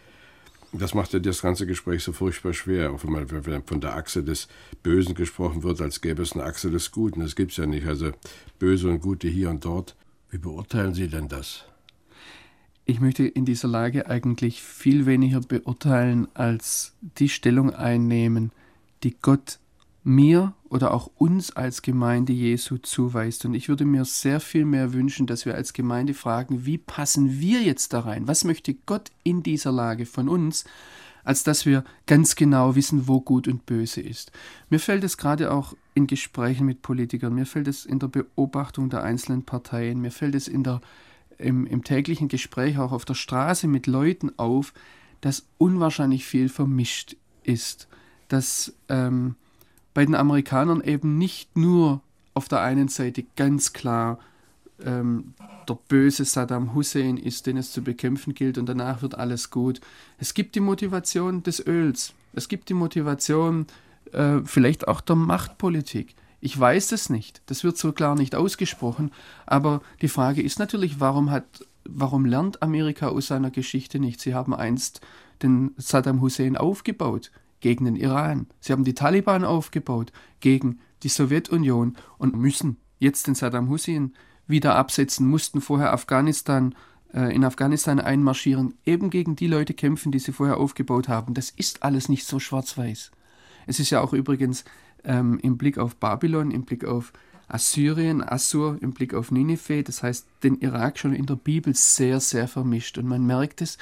Das 0.72 0.94
macht 0.94 1.12
ja 1.12 1.20
das 1.20 1.40
ganze 1.40 1.64
Gespräch 1.64 2.02
so 2.02 2.12
furchtbar 2.12 2.52
schwer, 2.54 2.90
auch 2.90 3.04
wenn 3.04 3.12
man 3.12 3.62
von 3.64 3.80
der 3.80 3.94
Achse 3.94 4.24
des 4.24 4.48
Bösen 4.82 5.14
gesprochen 5.14 5.62
wird, 5.62 5.80
als 5.80 6.00
gäbe 6.00 6.22
es 6.22 6.32
eine 6.32 6.42
Achse 6.42 6.72
des 6.72 6.90
Guten. 6.90 7.20
Das 7.20 7.36
gibt 7.36 7.52
es 7.52 7.56
ja 7.56 7.66
nicht. 7.66 7.86
Also 7.86 8.10
Böse 8.58 8.88
und 8.88 9.00
Gute 9.00 9.28
hier 9.28 9.50
und 9.50 9.64
dort. 9.64 9.94
Wie 10.30 10.38
beurteilen 10.38 10.94
Sie 10.94 11.06
denn 11.06 11.28
das? 11.28 11.66
Ich 12.84 12.98
möchte 12.98 13.24
in 13.24 13.44
dieser 13.44 13.68
Lage 13.68 14.08
eigentlich 14.08 14.60
viel 14.60 15.06
weniger 15.06 15.40
beurteilen, 15.40 16.26
als 16.34 16.96
die 17.18 17.28
Stellung 17.28 17.70
einnehmen, 17.70 18.50
die 19.04 19.14
Gott 19.22 19.60
mir 20.02 20.54
oder 20.68 20.94
auch 20.94 21.10
uns 21.16 21.54
als 21.54 21.82
Gemeinde 21.82 22.32
Jesu 22.32 22.78
zuweist. 22.78 23.44
Und 23.44 23.54
ich 23.54 23.68
würde 23.68 23.84
mir 23.84 24.04
sehr 24.04 24.40
viel 24.40 24.64
mehr 24.64 24.92
wünschen, 24.92 25.26
dass 25.26 25.44
wir 25.44 25.54
als 25.54 25.72
Gemeinde 25.72 26.14
fragen, 26.14 26.64
wie 26.64 26.78
passen 26.78 27.40
wir 27.40 27.62
jetzt 27.62 27.92
da 27.92 28.00
rein? 28.00 28.26
Was 28.26 28.44
möchte 28.44 28.74
Gott 28.74 29.10
in 29.22 29.42
dieser 29.42 29.72
Lage 29.72 30.06
von 30.06 30.28
uns? 30.28 30.64
als 31.24 31.44
dass 31.44 31.66
wir 31.66 31.84
ganz 32.06 32.34
genau 32.34 32.74
wissen, 32.74 33.06
wo 33.06 33.20
gut 33.20 33.48
und 33.48 33.66
böse 33.66 34.00
ist. 34.00 34.32
Mir 34.68 34.78
fällt 34.78 35.04
es 35.04 35.16
gerade 35.16 35.52
auch 35.52 35.74
in 35.94 36.06
Gesprächen 36.06 36.66
mit 36.66 36.82
Politikern, 36.82 37.34
mir 37.34 37.46
fällt 37.46 37.68
es 37.68 37.84
in 37.84 37.98
der 37.98 38.08
Beobachtung 38.08 38.90
der 38.90 39.02
einzelnen 39.02 39.44
Parteien, 39.44 40.00
mir 40.00 40.10
fällt 40.10 40.34
es 40.34 40.48
in 40.48 40.64
der, 40.64 40.80
im, 41.38 41.66
im 41.66 41.84
täglichen 41.84 42.28
Gespräch 42.28 42.78
auch 42.78 42.92
auf 42.92 43.04
der 43.04 43.14
Straße 43.14 43.68
mit 43.68 43.86
Leuten 43.86 44.32
auf, 44.38 44.72
dass 45.20 45.46
unwahrscheinlich 45.58 46.24
viel 46.24 46.48
vermischt 46.48 47.16
ist, 47.42 47.88
dass 48.28 48.74
ähm, 48.88 49.34
bei 49.94 50.04
den 50.04 50.14
Amerikanern 50.14 50.80
eben 50.82 51.18
nicht 51.18 51.56
nur 51.56 52.00
auf 52.34 52.48
der 52.48 52.60
einen 52.60 52.88
Seite 52.88 53.24
ganz 53.36 53.72
klar 53.72 54.18
ähm, 54.84 55.34
der 55.68 55.78
böse 55.88 56.24
Saddam 56.24 56.74
Hussein 56.74 57.16
ist, 57.16 57.46
den 57.46 57.56
es 57.56 57.72
zu 57.72 57.82
bekämpfen 57.82 58.34
gilt 58.34 58.58
und 58.58 58.66
danach 58.66 59.02
wird 59.02 59.16
alles 59.16 59.50
gut. 59.50 59.80
Es 60.18 60.34
gibt 60.34 60.54
die 60.54 60.60
Motivation 60.60 61.42
des 61.42 61.64
Öls, 61.66 62.14
es 62.32 62.48
gibt 62.48 62.68
die 62.68 62.74
Motivation 62.74 63.66
äh, 64.12 64.38
vielleicht 64.44 64.88
auch 64.88 65.00
der 65.00 65.16
Machtpolitik. 65.16 66.14
Ich 66.40 66.58
weiß 66.58 66.92
es 66.92 67.10
nicht, 67.10 67.42
das 67.46 67.64
wird 67.64 67.76
so 67.76 67.92
klar 67.92 68.14
nicht 68.14 68.34
ausgesprochen, 68.34 69.10
aber 69.44 69.82
die 70.00 70.08
Frage 70.08 70.42
ist 70.42 70.58
natürlich, 70.58 71.00
warum 71.00 71.30
hat 71.30 71.44
warum 71.84 72.24
lernt 72.24 72.62
Amerika 72.62 73.08
aus 73.08 73.26
seiner 73.26 73.50
Geschichte 73.50 73.98
nicht? 73.98 74.20
Sie 74.20 74.34
haben 74.34 74.54
einst 74.54 75.00
den 75.42 75.72
Saddam 75.76 76.20
Hussein 76.20 76.56
aufgebaut 76.56 77.30
gegen 77.60 77.84
den 77.84 77.96
Iran. 77.96 78.46
Sie 78.60 78.72
haben 78.72 78.84
die 78.84 78.94
Taliban 78.94 79.44
aufgebaut 79.44 80.12
gegen 80.40 80.80
die 81.02 81.08
Sowjetunion 81.08 81.96
und 82.18 82.36
müssen 82.36 82.76
jetzt 82.98 83.26
den 83.26 83.34
Saddam 83.34 83.68
Hussein 83.68 84.14
wieder 84.46 84.74
absetzen, 84.74 85.26
mussten 85.26 85.60
vorher 85.60 85.92
Afghanistan 85.92 86.74
äh, 87.14 87.34
in 87.34 87.44
Afghanistan 87.44 88.00
einmarschieren, 88.00 88.74
eben 88.84 89.10
gegen 89.10 89.36
die 89.36 89.46
Leute 89.46 89.74
kämpfen, 89.74 90.12
die 90.12 90.18
sie 90.18 90.32
vorher 90.32 90.58
aufgebaut 90.58 91.08
haben. 91.08 91.34
Das 91.34 91.50
ist 91.50 91.82
alles 91.82 92.08
nicht 92.08 92.26
so 92.26 92.38
schwarz-weiß. 92.38 93.10
Es 93.66 93.80
ist 93.80 93.90
ja 93.90 94.00
auch 94.00 94.12
übrigens 94.12 94.64
ähm, 95.04 95.38
im 95.42 95.56
Blick 95.56 95.78
auf 95.78 95.96
Babylon, 95.96 96.50
im 96.50 96.64
Blick 96.64 96.84
auf 96.84 97.12
Assyrien, 97.48 98.22
Assur, 98.22 98.78
im 98.80 98.92
Blick 98.92 99.12
auf 99.12 99.32
Ninive, 99.32 99.82
das 99.82 100.02
heißt 100.02 100.26
den 100.44 100.60
Irak 100.60 100.98
schon 100.98 101.14
in 101.14 101.26
der 101.26 101.36
Bibel 101.36 101.74
sehr, 101.74 102.20
sehr 102.20 102.46
vermischt. 102.46 102.96
Und 102.96 103.06
man 103.06 103.26
merkt 103.26 103.60
es, 103.60 103.78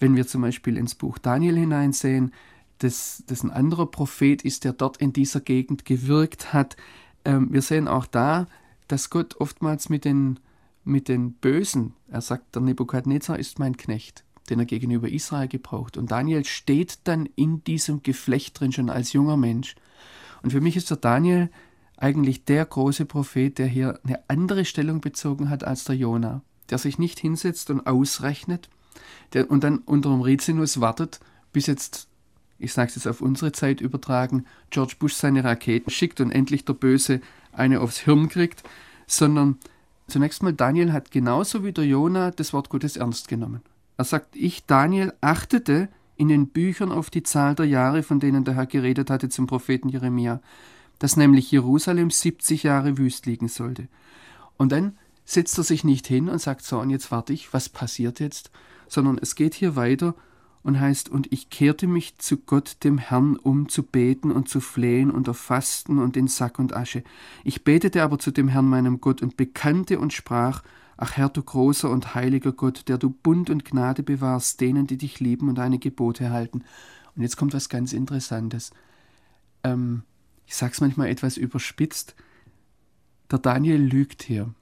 wenn 0.00 0.16
wir 0.16 0.26
zum 0.26 0.42
Beispiel 0.42 0.76
ins 0.76 0.94
Buch 0.94 1.18
Daniel 1.18 1.56
hineinsehen, 1.56 2.32
das, 2.78 3.22
das 3.26 3.42
ein 3.42 3.50
anderer 3.50 3.86
Prophet 3.86 4.42
ist, 4.42 4.64
der 4.64 4.72
dort 4.72 4.98
in 4.98 5.12
dieser 5.12 5.40
Gegend 5.40 5.84
gewirkt 5.84 6.52
hat. 6.52 6.76
Ähm, 7.24 7.52
wir 7.52 7.62
sehen 7.62 7.88
auch 7.88 8.06
da, 8.06 8.46
dass 8.88 9.10
Gott 9.10 9.36
oftmals 9.40 9.88
mit 9.88 10.04
den, 10.04 10.38
mit 10.84 11.08
den 11.08 11.32
Bösen, 11.32 11.94
er 12.08 12.20
sagt, 12.20 12.54
der 12.54 12.62
Nebukadnezar 12.62 13.38
ist 13.38 13.58
mein 13.58 13.76
Knecht, 13.76 14.24
den 14.50 14.60
er 14.60 14.66
gegenüber 14.66 15.08
Israel 15.08 15.48
gebraucht. 15.48 15.96
Und 15.96 16.10
Daniel 16.10 16.44
steht 16.44 17.00
dann 17.04 17.26
in 17.34 17.64
diesem 17.64 18.02
Geflecht 18.02 18.60
drin, 18.60 18.72
schon 18.72 18.90
als 18.90 19.12
junger 19.12 19.36
Mensch. 19.36 19.74
Und 20.42 20.50
für 20.50 20.60
mich 20.60 20.76
ist 20.76 20.90
der 20.90 20.98
Daniel 20.98 21.50
eigentlich 21.96 22.44
der 22.44 22.64
große 22.64 23.06
Prophet, 23.06 23.58
der 23.58 23.66
hier 23.66 23.98
eine 24.04 24.20
andere 24.28 24.64
Stellung 24.64 25.00
bezogen 25.00 25.50
hat 25.50 25.64
als 25.64 25.84
der 25.84 25.96
Jona, 25.96 26.42
der 26.70 26.78
sich 26.78 26.98
nicht 26.98 27.18
hinsetzt 27.18 27.70
und 27.70 27.86
ausrechnet 27.86 28.68
der, 29.32 29.50
und 29.50 29.64
dann 29.64 29.78
unter 29.78 30.10
dem 30.10 30.20
Rizinus 30.20 30.80
wartet, 30.80 31.20
bis 31.52 31.66
jetzt 31.66 32.08
ich 32.58 32.72
sage 32.72 32.88
es 32.88 32.94
jetzt 32.96 33.06
auf 33.06 33.20
unsere 33.20 33.52
Zeit 33.52 33.80
übertragen, 33.80 34.46
George 34.70 34.94
Bush 34.98 35.14
seine 35.14 35.44
Raketen 35.44 35.90
schickt 35.90 36.20
und 36.20 36.30
endlich 36.30 36.64
der 36.64 36.74
Böse 36.74 37.20
eine 37.52 37.80
aufs 37.80 37.98
Hirn 37.98 38.28
kriegt, 38.28 38.62
sondern 39.06 39.58
zunächst 40.08 40.42
mal 40.42 40.52
Daniel 40.52 40.92
hat 40.92 41.10
genauso 41.10 41.64
wie 41.64 41.72
der 41.72 41.84
Jona 41.84 42.30
das 42.30 42.52
Wort 42.52 42.68
Gottes 42.68 42.96
ernst 42.96 43.28
genommen. 43.28 43.62
Er 43.96 44.04
sagt, 44.04 44.36
ich, 44.36 44.66
Daniel, 44.66 45.12
achtete 45.20 45.88
in 46.16 46.28
den 46.28 46.48
Büchern 46.48 46.92
auf 46.92 47.10
die 47.10 47.22
Zahl 47.22 47.54
der 47.54 47.66
Jahre, 47.66 48.02
von 48.02 48.20
denen 48.20 48.44
der 48.44 48.54
Herr 48.54 48.66
geredet 48.66 49.10
hatte 49.10 49.28
zum 49.28 49.46
Propheten 49.46 49.88
Jeremia, 49.88 50.40
dass 50.98 51.16
nämlich 51.16 51.50
Jerusalem 51.50 52.10
70 52.10 52.62
Jahre 52.62 52.96
wüst 52.98 53.26
liegen 53.26 53.48
sollte. 53.48 53.88
Und 54.56 54.72
dann 54.72 54.96
setzt 55.24 55.58
er 55.58 55.64
sich 55.64 55.84
nicht 55.84 56.06
hin 56.06 56.28
und 56.28 56.40
sagt, 56.40 56.64
so, 56.64 56.78
und 56.78 56.90
jetzt 56.90 57.10
warte 57.10 57.32
ich, 57.32 57.52
was 57.52 57.68
passiert 57.68 58.20
jetzt, 58.20 58.50
sondern 58.88 59.18
es 59.18 59.34
geht 59.34 59.54
hier 59.54 59.76
weiter 59.76 60.14
und 60.66 60.80
heißt, 60.80 61.08
und 61.08 61.32
ich 61.32 61.48
kehrte 61.48 61.86
mich 61.86 62.18
zu 62.18 62.38
Gott 62.38 62.78
dem 62.82 62.98
Herrn 62.98 63.36
um 63.36 63.68
zu 63.68 63.84
beten 63.84 64.32
und 64.32 64.48
zu 64.48 64.60
flehen 64.60 65.12
unter 65.12 65.32
Fasten 65.32 65.98
und 66.00 66.16
in 66.16 66.26
Sack 66.26 66.58
und 66.58 66.74
Asche. 66.74 67.04
Ich 67.44 67.62
betete 67.62 68.02
aber 68.02 68.18
zu 68.18 68.32
dem 68.32 68.48
Herrn 68.48 68.68
meinem 68.68 69.00
Gott 69.00 69.22
und 69.22 69.36
bekannte 69.36 70.00
und 70.00 70.12
sprach, 70.12 70.62
Ach 70.96 71.16
Herr, 71.16 71.28
du 71.28 71.42
großer 71.42 71.88
und 71.88 72.14
heiliger 72.14 72.52
Gott, 72.52 72.88
der 72.88 72.98
du 72.98 73.10
Bund 73.10 73.48
und 73.48 73.64
Gnade 73.64 74.02
bewahrst 74.02 74.60
denen, 74.60 74.86
die 74.86 74.96
dich 74.96 75.20
lieben 75.20 75.48
und 75.48 75.56
deine 75.56 75.78
Gebote 75.78 76.30
halten. 76.30 76.64
Und 77.14 77.22
jetzt 77.22 77.36
kommt 77.36 77.54
was 77.54 77.68
ganz 77.68 77.92
Interessantes. 77.92 78.72
Ähm, 79.62 80.02
ich 80.46 80.56
sag's 80.56 80.80
manchmal 80.80 81.08
etwas 81.08 81.36
überspitzt. 81.36 82.16
Der 83.30 83.38
Daniel 83.38 83.80
lügt 83.80 84.22
hier. 84.22 84.52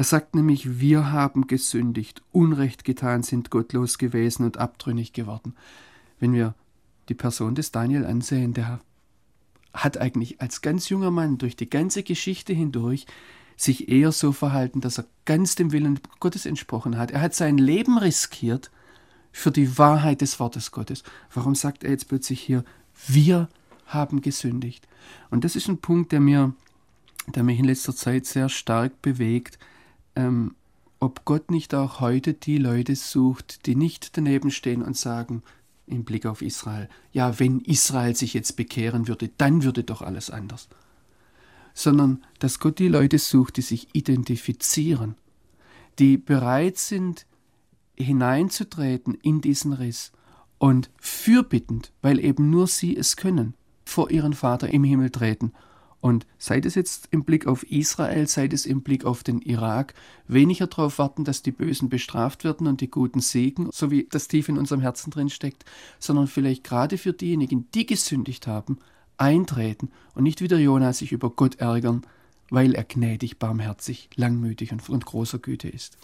Er 0.00 0.04
sagt 0.04 0.34
nämlich, 0.34 0.80
wir 0.80 1.12
haben 1.12 1.46
gesündigt, 1.46 2.22
Unrecht 2.32 2.84
getan, 2.84 3.22
sind 3.22 3.50
gottlos 3.50 3.98
gewesen 3.98 4.44
und 4.44 4.56
abtrünnig 4.56 5.12
geworden. 5.12 5.54
Wenn 6.18 6.32
wir 6.32 6.54
die 7.10 7.14
Person 7.14 7.54
des 7.54 7.70
Daniel 7.70 8.06
ansehen, 8.06 8.54
der 8.54 8.80
hat 9.74 9.98
eigentlich 9.98 10.40
als 10.40 10.62
ganz 10.62 10.88
junger 10.88 11.10
Mann 11.10 11.36
durch 11.36 11.54
die 11.54 11.68
ganze 11.68 12.02
Geschichte 12.02 12.54
hindurch 12.54 13.04
sich 13.58 13.90
eher 13.90 14.10
so 14.10 14.32
verhalten, 14.32 14.80
dass 14.80 14.96
er 14.96 15.04
ganz 15.26 15.54
dem 15.54 15.70
Willen 15.70 16.00
Gottes 16.18 16.46
entsprochen 16.46 16.96
hat. 16.96 17.10
Er 17.10 17.20
hat 17.20 17.34
sein 17.34 17.58
Leben 17.58 17.98
riskiert 17.98 18.70
für 19.32 19.50
die 19.50 19.76
Wahrheit 19.76 20.22
des 20.22 20.40
Wortes 20.40 20.70
Gottes. 20.70 21.02
Warum 21.34 21.54
sagt 21.54 21.84
er 21.84 21.90
jetzt 21.90 22.08
plötzlich 22.08 22.40
hier, 22.40 22.64
wir 23.06 23.50
haben 23.84 24.22
gesündigt? 24.22 24.88
Und 25.28 25.44
das 25.44 25.56
ist 25.56 25.68
ein 25.68 25.76
Punkt, 25.76 26.10
der 26.12 26.20
mir, 26.20 26.54
der 27.26 27.42
mich 27.42 27.58
in 27.58 27.66
letzter 27.66 27.94
Zeit 27.94 28.24
sehr 28.24 28.48
stark 28.48 29.02
bewegt, 29.02 29.58
ähm, 30.16 30.54
ob 30.98 31.24
Gott 31.24 31.50
nicht 31.50 31.74
auch 31.74 32.00
heute 32.00 32.34
die 32.34 32.58
Leute 32.58 32.94
sucht, 32.94 33.66
die 33.66 33.74
nicht 33.74 34.16
daneben 34.16 34.50
stehen 34.50 34.82
und 34.82 34.96
sagen, 34.96 35.42
im 35.86 36.04
Blick 36.04 36.26
auf 36.26 36.42
Israel, 36.42 36.88
ja, 37.12 37.40
wenn 37.40 37.60
Israel 37.60 38.14
sich 38.14 38.34
jetzt 38.34 38.56
bekehren 38.56 39.08
würde, 39.08 39.30
dann 39.38 39.64
würde 39.64 39.82
doch 39.82 40.02
alles 40.02 40.30
anders. 40.30 40.68
Sondern 41.74 42.22
dass 42.38 42.60
Gott 42.60 42.78
die 42.78 42.88
Leute 42.88 43.18
sucht, 43.18 43.56
die 43.56 43.62
sich 43.62 43.88
identifizieren, 43.92 45.16
die 45.98 46.16
bereit 46.16 46.78
sind, 46.78 47.26
hineinzutreten 47.96 49.14
in 49.14 49.40
diesen 49.40 49.72
Riss 49.72 50.12
und 50.58 50.90
fürbittend, 50.98 51.92
weil 52.02 52.18
eben 52.18 52.50
nur 52.50 52.66
sie 52.66 52.96
es 52.96 53.16
können, 53.16 53.54
vor 53.84 54.10
ihren 54.10 54.32
Vater 54.32 54.68
im 54.72 54.84
Himmel 54.84 55.10
treten 55.10 55.52
und 56.00 56.26
sei 56.38 56.60
es 56.64 56.74
jetzt 56.74 57.08
im 57.10 57.24
Blick 57.24 57.46
auf 57.46 57.62
Israel, 57.64 58.26
sei 58.26 58.48
es 58.50 58.64
im 58.64 58.82
Blick 58.82 59.04
auf 59.04 59.22
den 59.22 59.40
Irak, 59.42 59.94
weniger 60.26 60.66
darauf 60.66 60.98
warten, 60.98 61.24
dass 61.24 61.42
die 61.42 61.52
Bösen 61.52 61.88
bestraft 61.88 62.44
werden 62.44 62.66
und 62.66 62.80
die 62.80 62.90
Guten 62.90 63.20
siegen, 63.20 63.68
so 63.72 63.90
wie 63.90 64.06
das 64.10 64.28
tief 64.28 64.48
in 64.48 64.58
unserem 64.58 64.80
Herzen 64.80 65.10
drin 65.10 65.28
steckt, 65.28 65.64
sondern 65.98 66.26
vielleicht 66.26 66.64
gerade 66.64 66.96
für 66.96 67.12
diejenigen, 67.12 67.68
die 67.74 67.86
gesündigt 67.86 68.46
haben, 68.46 68.78
eintreten 69.18 69.90
und 70.14 70.22
nicht 70.22 70.40
wie 70.40 70.48
der 70.48 70.60
Jonas 70.60 70.98
sich 70.98 71.12
über 71.12 71.30
Gott 71.30 71.56
ärgern, 71.56 72.02
weil 72.48 72.74
er 72.74 72.84
gnädig, 72.84 73.38
barmherzig, 73.38 74.08
langmütig 74.16 74.72
und 74.72 74.82
von 74.82 75.00
großer 75.00 75.38
Güte 75.38 75.68
ist. 75.68 75.98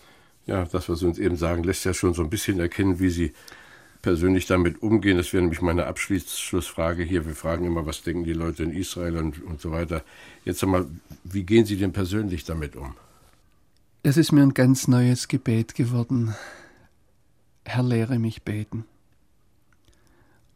Ja, 0.46 0.64
das, 0.64 0.88
was 0.88 1.00
Sie 1.00 1.06
uns 1.06 1.18
eben 1.18 1.36
sagen, 1.36 1.64
lässt 1.64 1.84
ja 1.84 1.92
schon 1.92 2.14
so 2.14 2.22
ein 2.22 2.30
bisschen 2.30 2.60
erkennen, 2.60 3.00
wie 3.00 3.10
Sie 3.10 3.32
persönlich 4.06 4.46
damit 4.46 4.84
umgehen? 4.84 5.16
Das 5.16 5.32
wäre 5.32 5.42
nämlich 5.42 5.62
meine 5.62 5.86
Abschlussfrage 5.86 7.02
hier. 7.02 7.26
Wir 7.26 7.34
fragen 7.34 7.66
immer, 7.66 7.86
was 7.86 8.02
denken 8.02 8.22
die 8.22 8.34
Leute 8.34 8.62
in 8.62 8.70
Israel 8.70 9.16
und, 9.16 9.42
und 9.42 9.60
so 9.60 9.72
weiter. 9.72 10.04
Jetzt 10.44 10.62
einmal, 10.62 10.86
wie 11.24 11.42
gehen 11.42 11.66
Sie 11.66 11.76
denn 11.76 11.92
persönlich 11.92 12.44
damit 12.44 12.76
um? 12.76 12.94
Es 14.04 14.16
ist 14.16 14.30
mir 14.30 14.42
ein 14.42 14.54
ganz 14.54 14.86
neues 14.86 15.26
Gebet 15.26 15.74
geworden. 15.74 16.36
Herr, 17.64 17.82
lehre 17.82 18.20
mich 18.20 18.44
beten. 18.44 18.84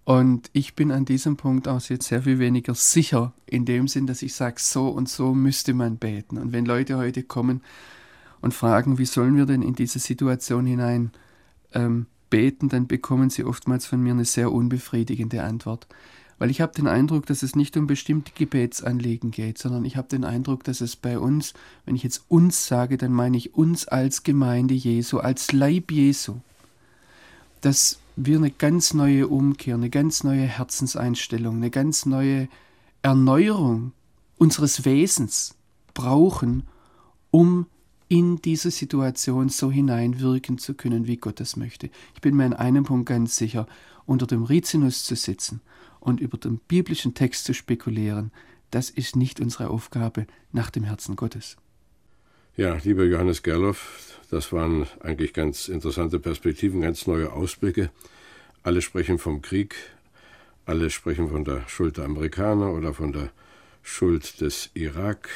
Und 0.04 0.48
ich 0.52 0.76
bin 0.76 0.92
an 0.92 1.04
diesem 1.04 1.36
Punkt 1.36 1.66
auch 1.66 1.82
jetzt 1.88 2.06
sehr 2.06 2.22
viel 2.22 2.38
weniger 2.38 2.76
sicher, 2.76 3.32
in 3.46 3.64
dem 3.64 3.88
Sinn, 3.88 4.06
dass 4.06 4.22
ich 4.22 4.32
sage, 4.32 4.60
so 4.60 4.90
und 4.90 5.08
so 5.08 5.34
müsste 5.34 5.74
man 5.74 5.96
beten. 5.96 6.38
Und 6.38 6.52
wenn 6.52 6.66
Leute 6.66 6.98
heute 6.98 7.24
kommen 7.24 7.62
und 8.40 8.54
fragen, 8.54 8.98
wie 8.98 9.06
sollen 9.06 9.36
wir 9.36 9.46
denn 9.46 9.62
in 9.62 9.74
diese 9.74 9.98
Situation 9.98 10.66
hinein 10.66 11.10
ähm, 11.74 12.06
beten, 12.30 12.68
dann 12.68 12.86
bekommen 12.86 13.30
sie 13.30 13.44
oftmals 13.44 13.86
von 13.86 14.02
mir 14.02 14.12
eine 14.12 14.24
sehr 14.24 14.52
unbefriedigende 14.52 15.42
Antwort. 15.42 15.86
Weil 16.38 16.50
ich 16.50 16.62
habe 16.62 16.72
den 16.72 16.86
Eindruck, 16.86 17.26
dass 17.26 17.42
es 17.42 17.54
nicht 17.54 17.76
um 17.76 17.86
bestimmte 17.86 18.32
Gebetsanliegen 18.34 19.30
geht, 19.30 19.58
sondern 19.58 19.84
ich 19.84 19.96
habe 19.96 20.08
den 20.08 20.24
Eindruck, 20.24 20.64
dass 20.64 20.80
es 20.80 20.96
bei 20.96 21.18
uns, 21.18 21.52
wenn 21.84 21.96
ich 21.96 22.02
jetzt 22.02 22.24
uns 22.28 22.66
sage, 22.66 22.96
dann 22.96 23.12
meine 23.12 23.36
ich 23.36 23.54
uns 23.54 23.86
als 23.86 24.22
Gemeinde 24.22 24.72
Jesu, 24.72 25.18
als 25.18 25.52
Leib 25.52 25.92
Jesu, 25.92 26.36
dass 27.60 28.00
wir 28.16 28.38
eine 28.38 28.50
ganz 28.50 28.94
neue 28.94 29.28
Umkehr, 29.28 29.74
eine 29.74 29.90
ganz 29.90 30.24
neue 30.24 30.44
Herzenseinstellung, 30.44 31.56
eine 31.56 31.70
ganz 31.70 32.06
neue 32.06 32.48
Erneuerung 33.02 33.92
unseres 34.38 34.86
Wesens 34.86 35.54
brauchen, 35.92 36.62
um 37.30 37.66
in 38.10 38.42
diese 38.42 38.72
Situation 38.72 39.48
so 39.50 39.70
hineinwirken 39.70 40.58
zu 40.58 40.74
können, 40.74 41.06
wie 41.06 41.16
Gott 41.16 41.40
es 41.40 41.56
möchte. 41.56 41.90
Ich 42.14 42.20
bin 42.20 42.36
mir 42.36 42.44
in 42.44 42.52
einem 42.52 42.82
Punkt 42.82 43.08
ganz 43.08 43.36
sicher, 43.36 43.68
unter 44.04 44.26
dem 44.26 44.42
Rizinus 44.42 45.04
zu 45.04 45.14
sitzen 45.14 45.60
und 46.00 46.20
über 46.20 46.36
den 46.36 46.58
biblischen 46.58 47.14
Text 47.14 47.44
zu 47.44 47.54
spekulieren, 47.54 48.32
das 48.72 48.90
ist 48.90 49.14
nicht 49.14 49.38
unsere 49.38 49.70
Aufgabe 49.70 50.26
nach 50.50 50.70
dem 50.70 50.82
Herzen 50.82 51.14
Gottes. 51.14 51.56
Ja, 52.56 52.78
lieber 52.82 53.04
Johannes 53.04 53.44
Gerloff, 53.44 54.18
das 54.28 54.52
waren 54.52 54.88
eigentlich 54.98 55.32
ganz 55.32 55.68
interessante 55.68 56.18
Perspektiven, 56.18 56.80
ganz 56.80 57.06
neue 57.06 57.32
Ausblicke. 57.32 57.90
Alle 58.64 58.82
sprechen 58.82 59.18
vom 59.18 59.40
Krieg, 59.40 59.76
alle 60.66 60.90
sprechen 60.90 61.28
von 61.28 61.44
der 61.44 61.68
Schuld 61.68 61.96
der 61.96 62.06
Amerikaner 62.06 62.72
oder 62.72 62.92
von 62.92 63.12
der 63.12 63.30
Schuld 63.82 64.40
des 64.40 64.70
Irak. 64.74 65.28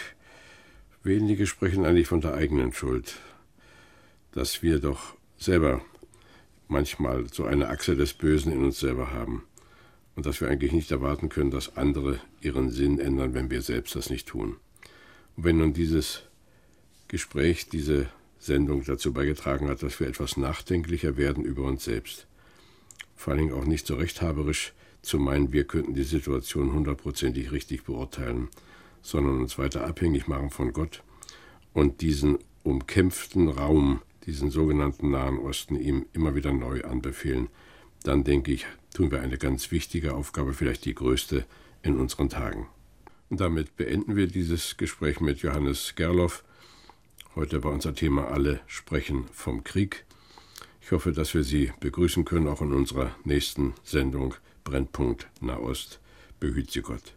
Wenige 1.04 1.46
sprechen 1.46 1.84
eigentlich 1.84 2.06
von 2.08 2.22
der 2.22 2.32
eigenen 2.32 2.72
Schuld, 2.72 3.16
dass 4.32 4.62
wir 4.62 4.78
doch 4.78 5.14
selber 5.36 5.82
manchmal 6.66 7.26
so 7.30 7.44
eine 7.44 7.68
Achse 7.68 7.94
des 7.94 8.14
Bösen 8.14 8.50
in 8.50 8.64
uns 8.64 8.80
selber 8.80 9.12
haben 9.12 9.44
und 10.16 10.24
dass 10.24 10.40
wir 10.40 10.48
eigentlich 10.48 10.72
nicht 10.72 10.90
erwarten 10.90 11.28
können, 11.28 11.50
dass 11.50 11.76
andere 11.76 12.20
ihren 12.40 12.70
Sinn 12.70 12.98
ändern, 12.98 13.34
wenn 13.34 13.50
wir 13.50 13.60
selbst 13.60 13.94
das 13.94 14.08
nicht 14.08 14.28
tun. 14.28 14.56
Und 15.36 15.44
wenn 15.44 15.58
nun 15.58 15.74
dieses 15.74 16.22
Gespräch, 17.08 17.68
diese 17.68 18.08
Sendung 18.38 18.82
dazu 18.84 19.12
beigetragen 19.12 19.68
hat, 19.68 19.82
dass 19.82 20.00
wir 20.00 20.06
etwas 20.06 20.38
nachdenklicher 20.38 21.18
werden 21.18 21.44
über 21.44 21.64
uns 21.64 21.84
selbst. 21.84 22.26
Vor 23.14 23.34
allen 23.34 23.42
Dingen 23.42 23.54
auch 23.54 23.66
nicht 23.66 23.86
so 23.86 23.96
rechthaberisch 23.96 24.72
zu 25.02 25.18
meinen, 25.18 25.52
wir 25.52 25.64
könnten 25.64 25.92
die 25.92 26.02
Situation 26.02 26.72
hundertprozentig 26.72 27.52
richtig 27.52 27.84
beurteilen, 27.84 28.48
sondern 29.04 29.38
uns 29.38 29.58
weiter 29.58 29.86
abhängig 29.86 30.26
machen 30.26 30.50
von 30.50 30.72
Gott 30.72 31.04
und 31.74 32.00
diesen 32.00 32.38
umkämpften 32.64 33.48
Raum, 33.48 34.00
diesen 34.26 34.50
sogenannten 34.50 35.10
Nahen 35.10 35.38
Osten, 35.38 35.76
ihm 35.76 36.06
immer 36.14 36.34
wieder 36.34 36.52
neu 36.52 36.82
anbefehlen, 36.82 37.48
dann 38.02 38.24
denke 38.24 38.52
ich, 38.52 38.66
tun 38.94 39.10
wir 39.10 39.20
eine 39.20 39.36
ganz 39.36 39.70
wichtige 39.70 40.14
Aufgabe, 40.14 40.54
vielleicht 40.54 40.86
die 40.86 40.94
größte 40.94 41.44
in 41.82 41.96
unseren 41.96 42.30
Tagen. 42.30 42.66
Und 43.28 43.40
damit 43.40 43.76
beenden 43.76 44.16
wir 44.16 44.26
dieses 44.26 44.78
Gespräch 44.78 45.20
mit 45.20 45.40
Johannes 45.40 45.94
Gerloff. 45.96 46.42
Heute 47.34 47.62
war 47.62 47.72
unser 47.72 47.94
Thema 47.94 48.28
Alle 48.28 48.60
sprechen 48.66 49.26
vom 49.32 49.64
Krieg. 49.64 50.06
Ich 50.80 50.92
hoffe, 50.92 51.12
dass 51.12 51.34
wir 51.34 51.44
Sie 51.44 51.72
begrüßen 51.80 52.24
können, 52.24 52.48
auch 52.48 52.62
in 52.62 52.72
unserer 52.72 53.14
nächsten 53.24 53.74
Sendung 53.82 54.34
Brennpunkt 54.64 55.28
Nahost. 55.40 56.00
Behüt 56.40 56.70
Sie 56.70 56.80
Gott. 56.80 57.14